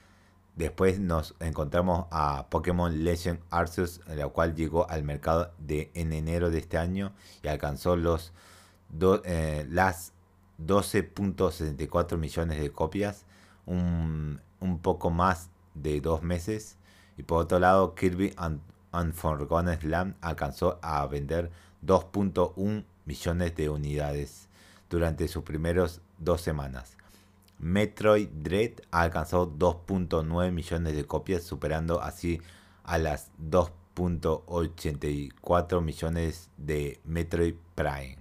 Después 0.61 1.01
nos 1.01 1.35
encontramos 1.41 2.05
a 2.11 2.51
Pokémon 2.51 3.03
Legend 3.03 3.41
Arceus, 3.49 4.03
la 4.07 4.29
cual 4.29 4.55
llegó 4.55 4.87
al 4.91 5.05
mercado 5.05 5.55
de, 5.57 5.91
en 5.95 6.13
enero 6.13 6.51
de 6.51 6.59
este 6.59 6.77
año 6.77 7.15
y 7.43 7.49
alcanzó 7.49 7.97
los 7.97 8.35
eh, 9.25 9.67
las 9.71 10.13
12.64 10.63 12.19
millones 12.19 12.61
de 12.61 12.71
copias, 12.73 13.25
un, 13.65 14.39
poco 14.83 15.09
más 15.09 15.49
de 15.73 16.03
dos 16.03 16.23
meses. 16.23 16.77
Y 17.17 17.23
por 17.23 17.45
otro 17.45 17.59
lado, 17.59 17.95
Kirby 17.95 18.37
Unforgotten 18.93 19.91
Land 19.91 20.17
alcanzó 20.21 20.79
a 20.83 21.07
vender 21.07 21.51
2.1 21.87 22.85
millones 23.07 23.57
de 23.57 23.71
unidades 23.71 24.51
durante 24.91 25.27
sus 25.27 25.43
primeros 25.43 26.03
dos 26.19 26.43
semanas. 26.43 26.99
Metroid 27.61 28.29
Dread 28.29 28.81
ha 28.91 29.03
alcanzado 29.03 29.53
2.9 29.53 30.51
millones 30.51 30.97
de 30.97 31.05
copias, 31.05 31.43
superando 31.43 32.01
así 32.01 32.41
a 32.85 32.97
las 32.97 33.31
2.84 33.39 35.83
millones 35.83 36.49
de 36.57 37.01
Metroid 37.05 37.57
Prime 37.75 38.17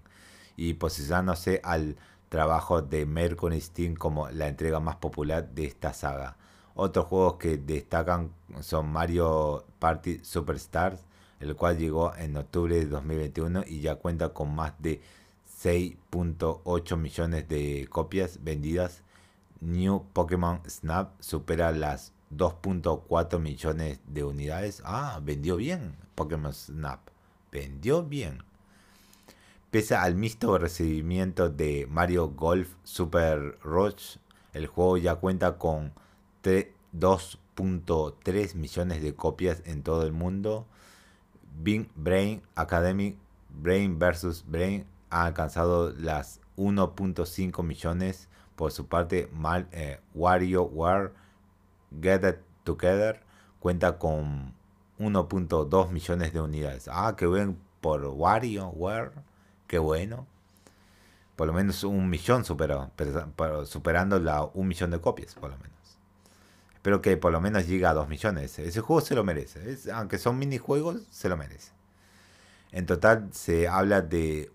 y 0.58 0.74
posicionándose 0.74 1.62
al 1.64 1.96
trabajo 2.28 2.82
de 2.82 3.06
Mercury 3.06 3.62
Steam 3.62 3.96
como 3.96 4.30
la 4.30 4.50
entrega 4.50 4.82
más 4.82 4.98
popular 4.98 5.48
de 5.50 5.64
esta 5.66 5.94
saga. 5.94 6.36
Otros 6.76 7.06
juegos 7.06 7.36
que 7.36 7.56
destacan 7.58 8.34
son 8.60 8.92
Mario 8.92 9.64
Party 9.80 10.20
Superstars, 10.22 11.06
el 11.40 11.56
cual 11.56 11.78
llegó 11.78 12.14
en 12.16 12.36
octubre 12.36 12.76
de 12.76 12.88
2021 12.88 13.64
y 13.68 13.80
ya 13.80 13.96
cuenta 13.96 14.28
con 14.30 14.54
más 14.54 14.74
de 14.80 15.00
6.8 15.62 16.98
millones 16.98 17.48
de 17.48 17.88
copias 17.90 18.44
vendidas. 18.44 19.02
New 19.62 20.06
Pokémon 20.14 20.62
Snap 20.68 21.12
supera 21.22 21.72
las 21.72 22.14
2.4 22.36 23.40
millones 23.40 24.00
de 24.08 24.24
unidades. 24.24 24.82
Ah, 24.86 25.20
vendió 25.24 25.56
bien 25.58 25.96
Pokémon 26.16 26.54
Snap. 26.54 27.00
Vendió 27.52 28.04
bien. 28.04 28.44
Pese 29.72 29.96
al 29.96 30.16
mixto 30.16 30.58
recibimiento 30.58 31.50
de 31.50 31.86
Mario 31.90 32.30
Golf 32.30 32.76
Super 32.84 33.60
Rush, 33.62 34.18
el 34.54 34.68
juego 34.68 34.98
ya 34.98 35.16
cuenta 35.16 35.58
con 35.58 35.94
2.3 36.44 38.56
millones 38.56 39.04
de 39.04 39.14
copias 39.14 39.62
en 39.66 39.84
todo 39.84 40.06
el 40.06 40.12
mundo. 40.12 40.66
Big 41.62 41.90
Brain 41.96 42.42
Academy 42.56 43.18
Brain 43.50 44.00
vs. 44.00 44.46
Brain 44.48 44.86
ha 45.10 45.26
alcanzado 45.26 45.92
las 45.92 46.40
1.5 46.58 47.64
millones. 47.64 48.29
Por 48.60 48.74
su 48.74 48.88
parte, 48.88 49.30
Mal, 49.32 49.70
eh, 49.72 50.02
WarioWare 50.14 51.14
Get 52.02 52.26
It 52.26 52.36
Together 52.66 53.22
cuenta 53.62 53.98
con 53.98 54.54
1.2 55.00 55.92
millones 55.92 56.34
de 56.34 56.42
unidades. 56.42 56.90
Ah, 56.92 57.16
qué 57.18 57.26
bien 57.26 57.58
por 57.80 58.04
WarioWare. 58.04 59.12
Qué 59.66 59.80
bueno. 59.80 60.28
Por 61.38 61.48
lo 61.48 61.54
menos 61.54 61.86
un 61.86 62.10
millón 62.10 62.44
superó, 62.44 62.92
superando 63.64 64.20
la 64.20 64.44
un 64.44 64.68
millón 64.68 64.92
de 64.92 65.00
copias, 65.00 65.36
por 65.36 65.52
lo 65.52 65.58
menos. 65.58 65.98
Espero 66.74 67.02
que 67.02 67.16
por 67.16 67.32
lo 67.32 67.40
menos 67.40 67.66
llegue 67.66 67.86
a 67.86 67.94
2 67.94 68.10
millones. 68.10 68.60
Ese 68.60 68.82
juego 68.82 69.00
se 69.00 69.16
lo 69.16 69.24
merece. 69.24 69.78
aunque 69.94 70.18
son 70.18 70.38
minijuegos, 70.38 71.04
se 71.12 71.30
lo 71.30 71.38
merece. 71.38 71.72
En 72.74 72.86
total 72.86 73.30
se 73.32 73.70
habla 73.70 74.02
de 74.02 74.52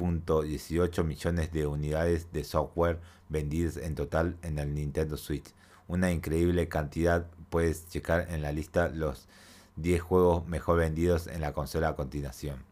822.18 0.00 1.04
millones 1.04 1.52
de 1.52 1.66
unidades 1.66 2.32
de 2.32 2.44
software 2.44 2.98
vendidas 3.28 3.76
en 3.76 3.94
total 3.94 4.36
en 4.42 4.58
el 4.58 4.74
Nintendo 4.74 5.16
Switch. 5.16 5.54
Una 5.88 6.10
increíble 6.10 6.68
cantidad. 6.68 7.26
Puedes 7.50 7.88
checar 7.88 8.28
en 8.30 8.42
la 8.42 8.52
lista 8.52 8.88
los 8.88 9.28
10 9.76 10.00
juegos 10.00 10.46
mejor 10.46 10.78
vendidos 10.78 11.26
en 11.26 11.40
la 11.40 11.52
consola 11.52 11.88
a 11.88 11.96
continuación. 11.96 12.64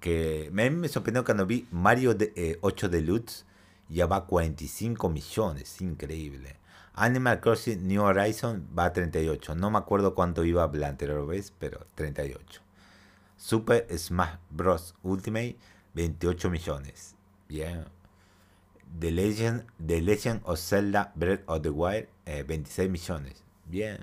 Que 0.00 0.50
me, 0.52 0.88
sorprendió 0.88 1.24
cuando 1.24 1.46
vi 1.46 1.66
Mario 1.70 2.14
de, 2.14 2.58
8 2.60 2.86
eh, 2.86 2.88
Deluxe 2.88 3.44
ya 3.88 4.06
va 4.06 4.16
a 4.16 4.24
45 4.24 5.08
millones, 5.10 5.80
increíble. 5.80 6.56
Animal 6.94 7.40
Crossing 7.40 7.86
New 7.86 8.02
Horizon 8.02 8.68
va 8.76 8.86
a 8.86 8.92
38. 8.92 9.54
No 9.54 9.70
me 9.70 9.78
acuerdo 9.78 10.14
cuánto 10.14 10.44
iba 10.44 10.70
la 10.72 10.88
anterior 10.88 11.26
vez, 11.26 11.52
pero 11.58 11.86
38. 11.94 12.62
Super 13.42 13.84
Smash 13.98 14.38
Bros. 14.50 14.94
Ultimate, 15.02 15.56
28 15.96 16.48
millones. 16.48 17.16
Bien. 17.48 17.84
The 19.00 19.10
Legend, 19.10 19.64
The 19.84 20.00
Legend 20.00 20.42
of 20.44 20.58
Zelda 20.58 21.10
Breath 21.16 21.42
of 21.48 21.62
the 21.62 21.70
Wild, 21.70 22.06
26 22.24 22.78
eh, 22.78 22.88
millones. 22.88 23.42
Bien. 23.66 23.98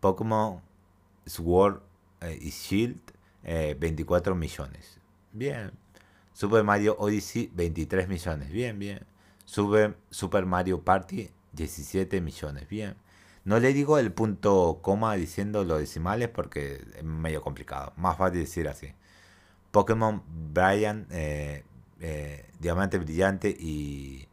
Pokémon 0.00 0.62
Sword 1.26 1.82
eh, 2.22 2.38
y 2.40 2.50
Shield, 2.50 2.98
24 3.44 4.32
eh, 4.32 4.34
millones. 4.34 5.00
Bien. 5.32 5.70
Super 6.32 6.64
Mario 6.64 6.96
Odyssey, 6.98 7.50
23 7.54 8.08
millones. 8.08 8.50
Bien, 8.50 8.78
bien. 8.78 9.00
Super, 9.44 9.98
Super 10.10 10.46
Mario 10.46 10.80
Party, 10.80 11.28
17 11.52 12.22
millones. 12.22 12.66
Bien. 12.70 12.96
No 13.46 13.60
le 13.60 13.72
digo 13.72 13.96
el 13.98 14.12
punto 14.12 14.80
coma 14.82 15.14
diciendo 15.14 15.62
los 15.62 15.78
decimales 15.78 16.28
porque 16.28 16.84
es 16.96 17.04
medio 17.04 17.42
complicado. 17.42 17.92
Más 17.96 18.16
fácil 18.16 18.40
decir 18.40 18.66
así. 18.66 18.92
Pokémon 19.70 20.20
Brian, 20.52 21.06
eh, 21.12 21.62
eh, 22.00 22.50
Diamante 22.58 22.98
Brillante 22.98 23.56
y 23.56 24.26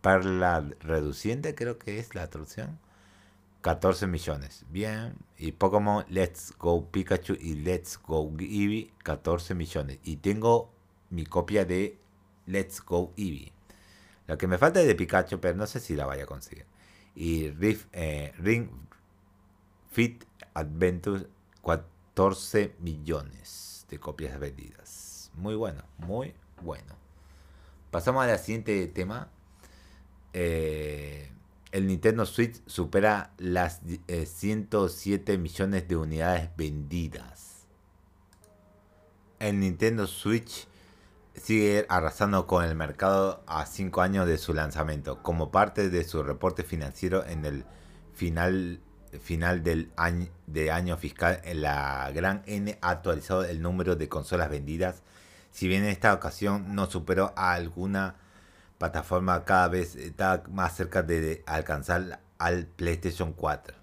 Perla 0.00 0.68
Reduciente, 0.80 1.54
creo 1.54 1.78
que 1.78 2.00
es 2.00 2.16
la 2.16 2.28
traducción. 2.30 2.80
14 3.60 4.08
millones. 4.08 4.64
Bien. 4.70 5.14
Y 5.36 5.52
Pokémon 5.52 6.04
Let's 6.08 6.52
Go 6.58 6.84
Pikachu 6.90 7.34
y 7.34 7.54
Let's 7.54 7.96
Go 8.04 8.28
Eevee, 8.40 8.90
14 9.04 9.54
millones. 9.54 10.00
Y 10.02 10.16
tengo 10.16 10.72
mi 11.10 11.26
copia 11.26 11.64
de 11.64 11.96
Let's 12.46 12.84
Go 12.84 13.12
Eevee. 13.16 13.52
Lo 14.26 14.36
que 14.36 14.48
me 14.48 14.58
falta 14.58 14.80
es 14.80 14.88
de 14.88 14.96
Pikachu, 14.96 15.38
pero 15.38 15.56
no 15.56 15.68
sé 15.68 15.78
si 15.78 15.94
la 15.94 16.06
vaya 16.06 16.24
a 16.24 16.26
conseguir 16.26 16.66
y 17.18 17.52
eh, 17.92 18.32
Ring 18.38 18.68
Fit 19.90 20.24
Adventure 20.54 21.26
14 21.64 22.76
millones 22.78 23.86
de 23.90 23.98
copias 23.98 24.38
vendidas. 24.38 25.32
Muy 25.34 25.56
bueno, 25.56 25.82
muy 25.98 26.32
bueno. 26.62 26.94
Pasamos 27.90 28.24
al 28.24 28.38
siguiente 28.38 28.86
tema. 28.86 29.28
Eh, 30.32 31.28
el 31.72 31.88
Nintendo 31.88 32.24
Switch 32.24 32.62
supera 32.66 33.32
las 33.38 33.80
107 34.06 35.32
eh, 35.32 35.38
millones 35.38 35.88
de 35.88 35.96
unidades 35.96 36.50
vendidas. 36.56 37.66
El 39.40 39.58
Nintendo 39.58 40.06
Switch 40.06 40.68
sigue 41.38 41.86
arrasando 41.88 42.46
con 42.46 42.64
el 42.64 42.74
mercado 42.74 43.42
a 43.46 43.66
5 43.66 44.00
años 44.00 44.26
de 44.26 44.38
su 44.38 44.54
lanzamiento. 44.54 45.22
Como 45.22 45.50
parte 45.50 45.90
de 45.90 46.04
su 46.04 46.22
reporte 46.22 46.62
financiero 46.62 47.24
en 47.26 47.44
el 47.44 47.64
final 48.14 48.80
final 49.20 49.62
del 49.62 49.90
año, 49.96 50.28
de 50.46 50.70
año 50.70 50.96
fiscal, 50.96 51.40
la 51.54 52.10
gran 52.14 52.42
N 52.46 52.78
ha 52.80 52.90
actualizado 52.90 53.44
el 53.44 53.62
número 53.62 53.96
de 53.96 54.08
consolas 54.08 54.50
vendidas. 54.50 55.02
Si 55.50 55.68
bien 55.68 55.84
en 55.84 55.90
esta 55.90 56.12
ocasión 56.12 56.74
no 56.74 56.86
superó 56.90 57.32
a 57.36 57.52
alguna 57.54 58.16
plataforma, 58.78 59.44
cada 59.44 59.68
vez 59.68 59.96
está 59.96 60.42
más 60.50 60.76
cerca 60.76 61.02
de 61.02 61.42
alcanzar 61.46 62.20
al 62.38 62.66
PlayStation 62.66 63.32
4. 63.32 63.76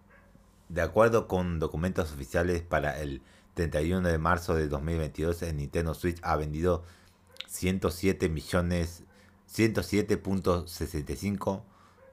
De 0.69 0.81
acuerdo 0.81 1.27
con 1.27 1.59
documentos 1.59 2.11
oficiales 2.13 2.61
para 2.61 2.99
el 2.99 3.21
31 3.55 4.07
de 4.07 4.17
marzo 4.17 4.55
de 4.55 4.67
2022, 4.67 5.41
el 5.43 5.57
Nintendo 5.57 5.93
Switch 5.93 6.19
ha 6.21 6.35
vendido 6.35 6.83
107 7.55 8.29
millones 8.29 9.03
107.65 9.55 11.61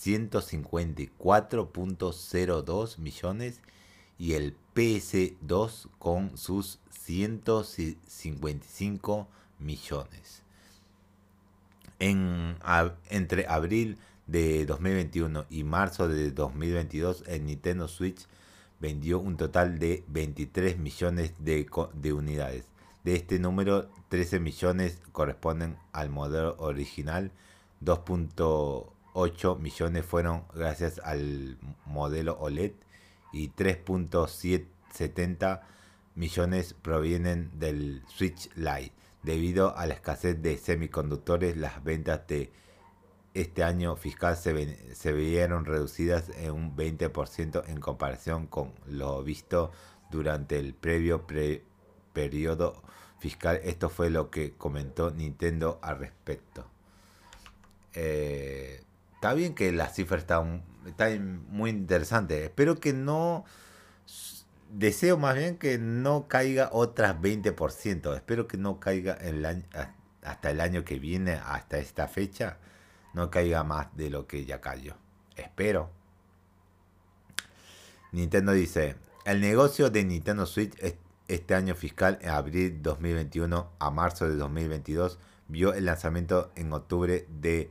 154.02 0.00 2.98
millones 2.98 3.60
y 4.18 4.34
el 4.34 4.54
PS2 4.74 5.88
con 5.98 6.36
sus 6.36 6.78
155 6.90 9.26
millones. 9.58 10.42
En, 11.98 12.58
entre 13.10 13.46
abril 13.46 13.96
de 14.26 14.66
2021 14.66 15.46
y 15.50 15.64
marzo 15.64 16.08
de 16.08 16.30
2022, 16.30 17.24
el 17.26 17.46
Nintendo 17.46 17.88
Switch 17.88 18.26
vendió 18.80 19.18
un 19.20 19.36
total 19.36 19.78
de 19.78 20.04
23 20.08 20.78
millones 20.78 21.34
de, 21.38 21.68
de 21.94 22.12
unidades. 22.12 22.66
De 23.04 23.14
este 23.14 23.38
número, 23.38 23.88
13 24.08 24.40
millones 24.40 24.98
corresponden 25.12 25.76
al 25.92 26.10
modelo 26.10 26.56
original, 26.58 27.30
2.8 29.14 29.58
millones 29.58 30.04
fueron 30.04 30.44
gracias 30.54 31.00
al 31.04 31.58
modelo 31.86 32.38
OLED 32.38 32.72
y 33.32 33.50
3.70 33.50 35.62
millones 36.14 36.74
provienen 36.74 37.50
del 37.58 38.02
Switch 38.08 38.48
Lite. 38.54 38.92
Debido 39.22 39.76
a 39.76 39.86
la 39.86 39.94
escasez 39.94 40.42
de 40.42 40.58
semiconductores, 40.58 41.56
las 41.56 41.82
ventas 41.84 42.26
de 42.26 42.52
este 43.34 43.64
año 43.64 43.96
fiscal 43.96 44.36
se, 44.36 44.94
se 44.94 45.12
vieron 45.12 45.64
reducidas 45.64 46.28
en 46.36 46.52
un 46.52 46.76
20% 46.76 47.64
en 47.68 47.80
comparación 47.80 48.46
con 48.46 48.74
lo 48.86 49.22
visto 49.22 49.72
durante 50.10 50.58
el 50.58 50.74
previo 50.74 51.24
periodo 52.12 52.82
fiscal. 53.18 53.60
Esto 53.64 53.88
fue 53.88 54.10
lo 54.10 54.30
que 54.30 54.52
comentó 54.52 55.10
Nintendo 55.12 55.78
al 55.82 55.98
respecto. 55.98 56.66
Eh, 57.94 58.82
está 59.22 59.34
bien 59.34 59.54
que 59.54 59.70
las 59.70 59.94
cifras 59.94 60.22
están, 60.22 60.64
están 60.84 61.46
muy 61.48 61.70
interesantes. 61.70 62.42
Espero 62.42 62.80
que 62.80 62.92
no 62.92 63.44
deseo 64.68 65.16
más 65.16 65.36
bien 65.36 65.58
que 65.58 65.78
no 65.78 66.26
caiga 66.26 66.70
otras 66.72 67.14
20%. 67.20 68.16
Espero 68.16 68.48
que 68.48 68.56
no 68.56 68.80
caiga 68.80 69.12
el 69.12 69.46
año, 69.46 69.62
hasta 70.24 70.50
el 70.50 70.60
año 70.60 70.84
que 70.84 70.98
viene, 70.98 71.34
hasta 71.34 71.78
esta 71.78 72.08
fecha, 72.08 72.58
no 73.14 73.30
caiga 73.30 73.62
más 73.62 73.96
de 73.96 74.10
lo 74.10 74.26
que 74.26 74.44
ya 74.44 74.60
cayó. 74.60 74.96
Espero. 75.36 75.88
Nintendo 78.10 78.50
dice, 78.50 78.96
el 79.24 79.40
negocio 79.40 79.88
de 79.88 80.02
Nintendo 80.02 80.46
Switch 80.46 80.74
este 81.28 81.54
año 81.54 81.76
fiscal, 81.76 82.18
en 82.22 82.30
abril 82.30 82.82
2021 82.82 83.70
a 83.78 83.90
marzo 83.92 84.28
de 84.28 84.34
2022, 84.34 85.20
vio 85.46 85.74
el 85.74 85.84
lanzamiento 85.84 86.50
en 86.56 86.72
octubre 86.72 87.28
de 87.30 87.70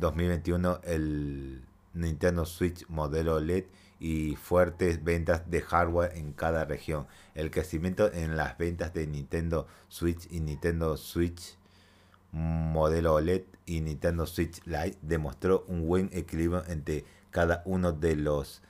2021 0.00 0.80
el 0.84 1.64
Nintendo 1.94 2.44
Switch 2.46 2.86
modelo 2.88 3.40
LED 3.40 3.64
y 4.00 4.36
fuertes 4.36 5.04
ventas 5.04 5.48
de 5.50 5.60
hardware 5.60 6.16
en 6.16 6.32
cada 6.32 6.64
región. 6.64 7.06
El 7.34 7.50
crecimiento 7.50 8.12
en 8.12 8.36
las 8.36 8.58
ventas 8.58 8.92
de 8.94 9.06
Nintendo 9.06 9.66
Switch 9.88 10.26
y 10.30 10.40
Nintendo 10.40 10.96
Switch 10.96 11.56
modelo 12.32 13.14
OLED 13.14 13.42
y 13.66 13.80
Nintendo 13.82 14.26
Switch 14.26 14.64
Lite 14.64 14.98
demostró 15.02 15.64
un 15.68 15.86
buen 15.86 16.08
equilibrio 16.12 16.64
entre 16.66 17.04
cada 17.30 17.62
uno 17.66 17.92
de 17.92 18.16
los 18.16 18.62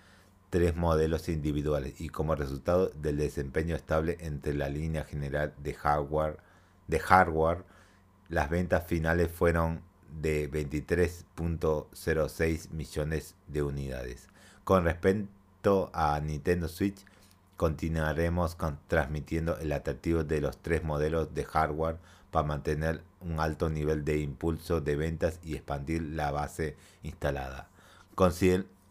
tres 0.51 0.77
modelos 0.77 1.29
individuales 1.29 2.01
y 2.01 2.09
como 2.09 2.35
resultado 2.35 2.89
del 2.89 3.17
desempeño 3.17 3.77
estable 3.77 4.19
entre 4.21 4.53
la 4.55 4.69
línea 4.69 5.05
general 5.05 5.55
de 5.63 5.75
hardware 5.75 6.39
de 6.89 6.99
hardware 6.99 7.65
las 8.29 8.51
ventas 8.51 8.85
finales 8.85 9.31
fueron 9.31 9.81
de 10.21 10.51
23.06 10.51 12.71
millones 12.71 13.35
de 13.49 13.63
unidades 13.63 14.29
con 14.65 14.85
respecto 14.85 15.91
a 15.93 16.21
Nintendo 16.21 16.69
Switch, 16.69 17.05
continuaremos 17.57 18.57
transmitiendo 18.87 19.59
el 19.59 19.73
atractivo 19.73 20.25
de 20.25 20.41
los 20.41 20.59
tres 20.59 20.85
modelos 20.85 21.35
de 21.35 21.45
hardware 21.45 21.99
para 22.31 22.47
mantener 22.47 23.03
un 23.21 23.41
alto 23.41 23.69
nivel 23.69 24.05
de 24.05 24.19
impulso 24.19 24.81
de 24.81 24.97
ventas 24.97 25.39
y 25.43 25.55
expandir 25.55 26.03
la 26.03 26.31
base 26.31 26.77
instalada. 27.03 27.69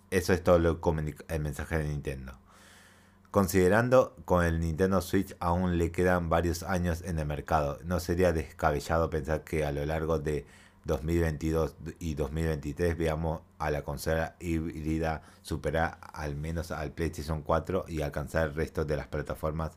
eso 0.09 0.33
es 0.33 0.43
todo 0.43 0.59
lo 0.59 0.81
el 1.29 1.41
mensaje 1.41 1.77
de 1.77 1.87
Nintendo. 1.87 2.37
Considerando 3.31 4.13
con 4.25 4.43
el 4.43 4.59
Nintendo 4.59 5.01
Switch 5.01 5.35
aún 5.39 5.77
le 5.77 5.91
quedan 5.91 6.29
varios 6.29 6.63
años 6.63 7.01
en 7.01 7.17
el 7.17 7.25
mercado, 7.25 7.79
no 7.85 8.01
sería 8.01 8.33
descabellado 8.33 9.09
pensar 9.09 9.45
que 9.45 9.63
a 9.63 9.71
lo 9.71 9.85
largo 9.85 10.19
de 10.19 10.45
2022 10.85 11.75
y 11.99 12.15
2023 12.15 12.97
veamos 12.97 13.41
a 13.59 13.69
la 13.69 13.83
consola 13.83 14.35
híbrida 14.39 15.21
superar 15.41 15.99
al 16.13 16.35
menos 16.35 16.71
al 16.71 16.91
PlayStation 16.91 17.43
4 17.43 17.85
y 17.87 18.01
alcanzar 18.01 18.49
el 18.49 18.55
resto 18.55 18.83
de 18.85 18.97
las 18.97 19.07
plataformas 19.07 19.71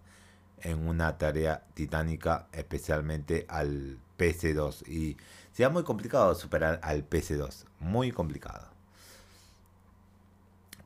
en 0.62 0.88
una 0.88 1.18
tarea 1.18 1.62
titánica, 1.74 2.48
especialmente 2.52 3.44
al 3.48 3.98
PS2. 4.18 4.88
Y 4.88 5.16
será 5.52 5.68
muy 5.68 5.84
complicado 5.84 6.34
superar 6.34 6.80
al 6.82 7.08
PS2, 7.08 7.66
muy 7.80 8.10
complicado. 8.10 8.68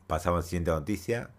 Pasamos 0.07 0.39
a 0.39 0.41
la 0.41 0.47
siguiente 0.49 0.71
noticia. 0.71 1.31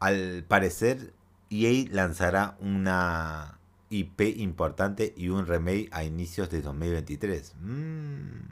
Al 0.00 0.44
parecer, 0.48 1.12
EA 1.50 1.86
lanzará 1.90 2.56
una 2.58 3.58
IP 3.94 4.38
importante 4.38 5.14
y 5.16 5.28
un 5.28 5.46
remake 5.46 5.88
a 5.92 6.04
inicios 6.04 6.50
de 6.50 6.62
2023. 6.62 7.54
Mm. 7.60 8.48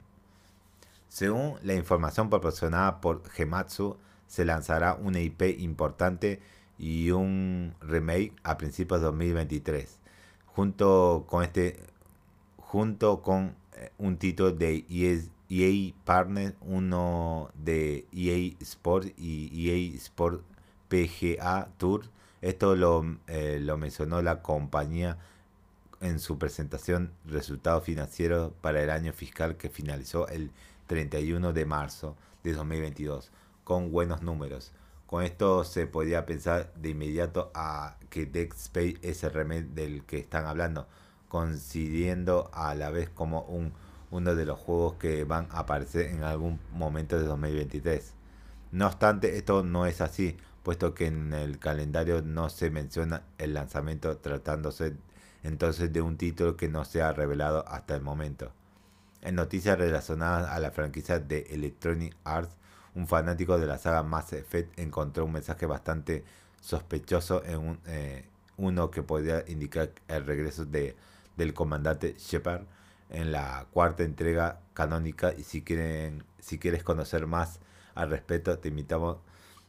Según 1.09 1.55
la 1.63 1.73
información 1.75 2.29
proporcionada 2.29 3.01
por 3.01 3.29
Gematsu, 3.29 3.97
se 4.27 4.45
lanzará 4.45 4.95
una 4.95 5.19
IP 5.19 5.59
importante 5.59 6.39
y 6.79 7.11
un 7.11 7.75
remake 7.81 8.33
a 8.43 8.57
principios 8.57 9.01
de 9.01 9.05
2023. 9.07 9.99
Junto 10.45 11.25
con 11.27 11.43
este 11.43 11.79
junto 12.57 13.21
con 13.21 13.55
eh, 13.75 13.91
un 13.97 14.17
título 14.17 14.51
de 14.51 14.85
EA, 14.89 15.19
e 15.49 15.93
Partner, 16.05 16.55
uno 16.61 17.51
de 17.53 18.07
EA 18.11 18.55
Sport 18.61 19.09
y 19.17 19.69
EA 19.69 19.95
Sport 19.97 20.41
PGA 20.87 21.69
Tour 21.77 22.05
esto 22.43 22.75
lo, 22.75 23.17
eh, 23.27 23.59
lo 23.61 23.77
mencionó 23.77 24.21
la 24.21 24.41
compañía 24.41 25.17
en 26.01 26.19
su 26.19 26.37
presentación 26.37 27.13
resultados 27.25 27.85
financieros 27.85 28.51
para 28.59 28.83
el 28.83 28.89
año 28.89 29.13
fiscal 29.13 29.55
que 29.55 29.69
finalizó 29.69 30.27
el 30.27 30.51
31 30.87 31.53
de 31.53 31.65
marzo 31.65 32.17
de 32.43 32.51
2022 32.51 33.31
con 33.63 33.91
buenos 33.91 34.21
números. 34.21 34.73
Con 35.07 35.23
esto 35.23 35.63
se 35.63 35.87
podía 35.87 36.25
pensar 36.25 36.73
de 36.73 36.89
inmediato 36.89 37.49
a 37.55 37.95
que 38.09 38.29
Space 38.33 38.97
es 39.01 39.23
el 39.23 39.31
remake 39.31 39.67
del 39.73 40.03
que 40.03 40.19
están 40.19 40.45
hablando, 40.45 40.87
coincidiendo 41.29 42.51
a 42.53 42.75
la 42.75 42.89
vez 42.89 43.09
como 43.09 43.43
un, 43.43 43.71
uno 44.11 44.35
de 44.35 44.45
los 44.45 44.59
juegos 44.59 44.95
que 44.95 45.23
van 45.23 45.47
a 45.51 45.59
aparecer 45.59 46.07
en 46.07 46.23
algún 46.23 46.59
momento 46.73 47.17
de 47.17 47.25
2023. 47.25 48.13
No 48.71 48.87
obstante, 48.87 49.37
esto 49.37 49.63
no 49.63 49.85
es 49.85 50.01
así, 50.01 50.35
puesto 50.63 50.93
que 50.93 51.07
en 51.07 51.33
el 51.33 51.59
calendario 51.59 52.21
no 52.21 52.49
se 52.49 52.69
menciona 52.69 53.23
el 53.37 53.53
lanzamiento 53.53 54.17
tratándose 54.17 54.95
entonces 55.43 55.91
de 55.91 56.01
un 56.01 56.17
título 56.17 56.55
que 56.55 56.69
no 56.69 56.85
se 56.85 57.01
ha 57.01 57.11
revelado 57.11 57.67
hasta 57.67 57.95
el 57.95 58.01
momento. 58.01 58.51
En 59.21 59.35
noticias 59.35 59.77
relacionadas 59.77 60.49
a 60.49 60.59
la 60.59 60.71
franquicia 60.71 61.19
de 61.19 61.47
Electronic 61.51 62.15
Arts, 62.23 62.55
un 62.95 63.07
fanático 63.07 63.59
de 63.59 63.67
la 63.67 63.77
saga 63.77 64.03
Mass 64.03 64.33
Effect 64.33 64.79
encontró 64.79 65.25
un 65.25 65.33
mensaje 65.33 65.65
bastante 65.65 66.23
sospechoso 66.61 67.43
en 67.43 67.57
un, 67.57 67.79
eh, 67.87 68.25
uno 68.57 68.91
que 68.91 69.03
podría 69.03 69.43
indicar 69.47 69.91
el 70.07 70.25
regreso 70.25 70.65
de, 70.65 70.95
del 71.35 71.53
comandante 71.53 72.15
Shepard 72.17 72.63
en 73.09 73.31
la 73.31 73.67
cuarta 73.71 74.03
entrega 74.03 74.59
canónica 74.73 75.33
y 75.33 75.43
si 75.43 75.61
quieren 75.61 76.23
si 76.39 76.57
quieres 76.57 76.83
conocer 76.83 77.27
más 77.27 77.59
al 77.95 78.09
respecto 78.09 78.57
te 78.57 78.69
invitamos 78.69 79.17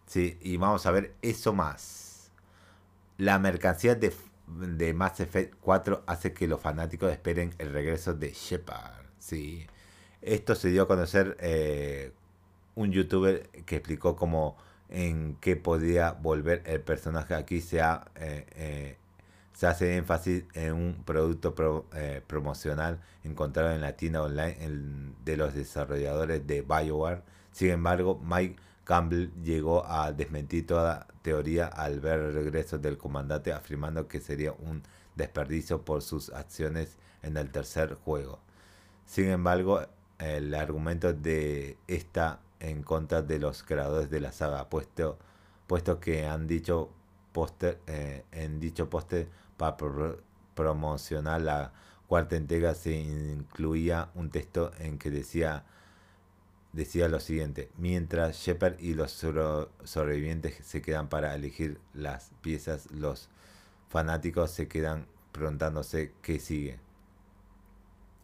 sí 0.07 0.39
y 0.41 0.57
vamos 0.57 0.87
a 0.87 0.91
ver 0.91 1.15
eso 1.23 1.53
más. 1.53 2.31
La 3.19 3.39
mercancía 3.39 3.95
de, 3.95 4.13
de 4.47 4.95
Mass 4.95 5.21
Effect 5.21 5.55
4 5.61 6.05
hace 6.07 6.33
que 6.33 6.49
los 6.49 6.61
fanáticos 6.61 7.13
esperen 7.13 7.55
el 7.59 7.73
regreso 7.73 8.15
de 8.15 8.33
Shepard 8.33 9.05
sí. 9.25 9.67
Esto 10.23 10.55
se 10.55 10.71
dio 10.71 10.83
a 10.85 10.89
conocer 10.89 11.37
eh, 11.41 12.13
un 12.75 12.93
youtuber 12.93 13.49
que 13.67 13.77
explicó 13.77 14.17
cómo 14.17 14.57
en 14.89 15.37
qué 15.41 15.57
podría 15.57 16.13
volver 16.13 16.63
el 16.67 16.81
personaje. 16.81 17.35
Aquí 17.35 17.61
se, 17.61 17.81
ha, 17.83 18.07
eh, 18.17 18.47
eh, 18.57 18.97
se 19.55 19.67
hace 19.67 19.97
énfasis 19.97 20.45
en 20.55 20.75
un 20.75 21.05
producto 21.05 21.55
pro, 21.55 21.87
promocional 22.27 23.01
encontrado 23.23 23.73
en 23.73 23.81
la 23.81 23.97
tienda 23.97 24.23
online 24.23 24.57
en, 24.61 25.15
de 25.25 25.37
los 25.37 25.55
desarrolladores 25.55 26.47
de 26.47 26.63
BioWare. 26.63 27.23
Sin 27.53 27.71
embargo, 27.71 28.21
Mike 28.25 28.57
Campbell 28.85 29.31
llegó 29.43 29.87
a 29.87 30.13
desmentir 30.13 30.67
toda 30.67 31.07
teoría 31.23 31.67
al 31.67 32.01
ver 32.01 32.21
el 32.21 32.35
regreso 32.35 32.79
del 32.79 32.99
comandante 32.99 33.53
afirmando 33.53 34.07
que 34.09 34.21
sería 34.21 34.53
un 34.53 34.83
desperdicio 35.17 35.83
por 35.83 36.03
sus 36.03 36.31
acciones 36.31 36.97
en 37.23 37.37
el 37.37 37.51
tercer 37.51 37.95
juego. 38.05 38.39
Sin 39.07 39.29
embargo, 39.29 39.81
el 40.19 40.55
argumento 40.55 41.13
de 41.13 41.79
esta 41.87 42.41
en 42.61 42.83
contra 42.83 43.23
de 43.23 43.39
los 43.39 43.63
creadores 43.63 44.11
de 44.11 44.21
la 44.21 44.33
saga, 44.33 44.69
puesto, 44.69 45.19
puesto 45.67 46.01
que 46.01 46.27
han 46.27 46.47
dicho 46.47 46.91
poster, 47.33 47.81
eh, 47.87 48.25
en 48.33 48.61
dicho 48.61 48.89
póster 48.89 49.29
para 49.57 49.77
pro 49.77 50.19
promocionar 50.55 51.41
la 51.43 51.73
cuarta 52.07 52.37
entrega 52.37 52.75
se 52.75 52.93
incluía 52.95 54.11
un 54.15 54.31
texto 54.31 54.71
en 54.79 54.99
que 54.99 55.11
decía 55.11 55.65
decía 56.75 57.09
lo 57.09 57.21
siguiente, 57.21 57.71
mientras 57.79 58.37
Shepard 58.37 58.81
y 58.81 58.95
los 58.95 59.13
sobrevivientes 59.13 60.57
se 60.65 60.83
quedan 60.83 61.09
para 61.09 61.35
elegir 61.35 61.79
las 61.95 62.33
piezas, 62.43 62.91
los 62.91 63.29
fanáticos 63.89 64.51
se 64.51 64.69
quedan 64.69 65.07
preguntándose 65.33 66.13
qué 66.21 66.39
sigue. 66.41 66.79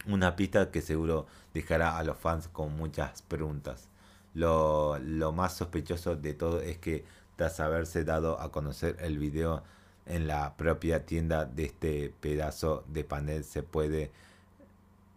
Una 0.07 0.35
pista 0.35 0.71
que 0.71 0.83
seguro 0.83 1.27
dejará 1.55 1.97
a 1.97 2.05
los 2.05 2.19
fans 2.19 2.49
con 2.49 2.77
muchas 2.77 3.23
preguntas. 3.23 3.89
Lo, 4.35 4.99
lo 4.99 5.33
más 5.33 5.57
sospechoso 5.57 6.17
de 6.17 6.35
todo 6.35 6.61
es 6.61 6.79
que 6.79 7.05
tras 7.37 7.61
haberse 7.61 8.05
dado 8.05 8.41
a 8.41 8.51
conocer 8.51 8.97
el 9.01 9.19
video 9.19 9.63
en 10.07 10.27
la 10.27 10.57
propia 10.57 11.07
tienda 11.07 11.45
de 11.45 11.67
este 11.67 12.13
pedazo 12.21 12.85
de 12.89 13.05
panel 13.05 13.45
se 13.45 13.63
puede 13.63 14.11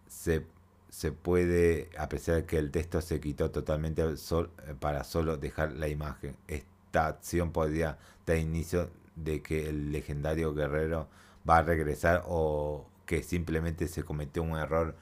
se, 0.07 0.45
se 0.93 1.11
puede 1.11 1.89
apreciar 1.97 2.45
que 2.45 2.59
el 2.59 2.69
texto 2.69 3.01
se 3.01 3.19
quitó 3.19 3.49
totalmente 3.49 4.15
sol, 4.15 4.51
para 4.79 5.03
solo 5.03 5.37
dejar 5.37 5.71
la 5.71 5.87
imagen. 5.87 6.35
Esta 6.47 7.07
acción 7.07 7.51
podría 7.51 7.97
dar 8.27 8.37
inicio 8.37 8.91
de 9.15 9.41
que 9.41 9.69
el 9.69 9.91
legendario 9.91 10.53
guerrero 10.53 11.07
va 11.49 11.57
a 11.57 11.63
regresar 11.63 12.23
o 12.27 12.85
que 13.07 13.23
simplemente 13.23 13.87
se 13.87 14.03
cometió 14.03 14.43
un 14.43 14.55
error 14.55 14.95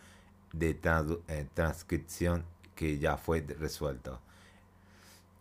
de 0.54 0.80
eh, 1.28 1.48
transcripción 1.54 2.46
que 2.74 2.98
ya 2.98 3.18
fue 3.18 3.42
resuelto. 3.60 4.22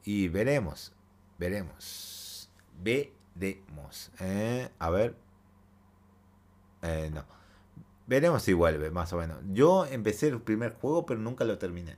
Y 0.02 0.26
veremos, 0.26 0.92
veremos, 1.38 2.50
veremos. 2.82 4.10
¿eh? 4.18 4.68
A 4.80 4.90
ver. 4.90 5.14
Eh, 6.82 7.08
no. 7.14 7.39
Veremos 8.10 8.42
si 8.42 8.54
vuelve, 8.54 8.90
más 8.90 9.12
o 9.12 9.18
menos. 9.18 9.38
Yo 9.52 9.86
empecé 9.86 10.26
el 10.26 10.40
primer 10.40 10.74
juego, 10.74 11.06
pero 11.06 11.20
nunca 11.20 11.44
lo 11.44 11.58
terminé. 11.58 11.96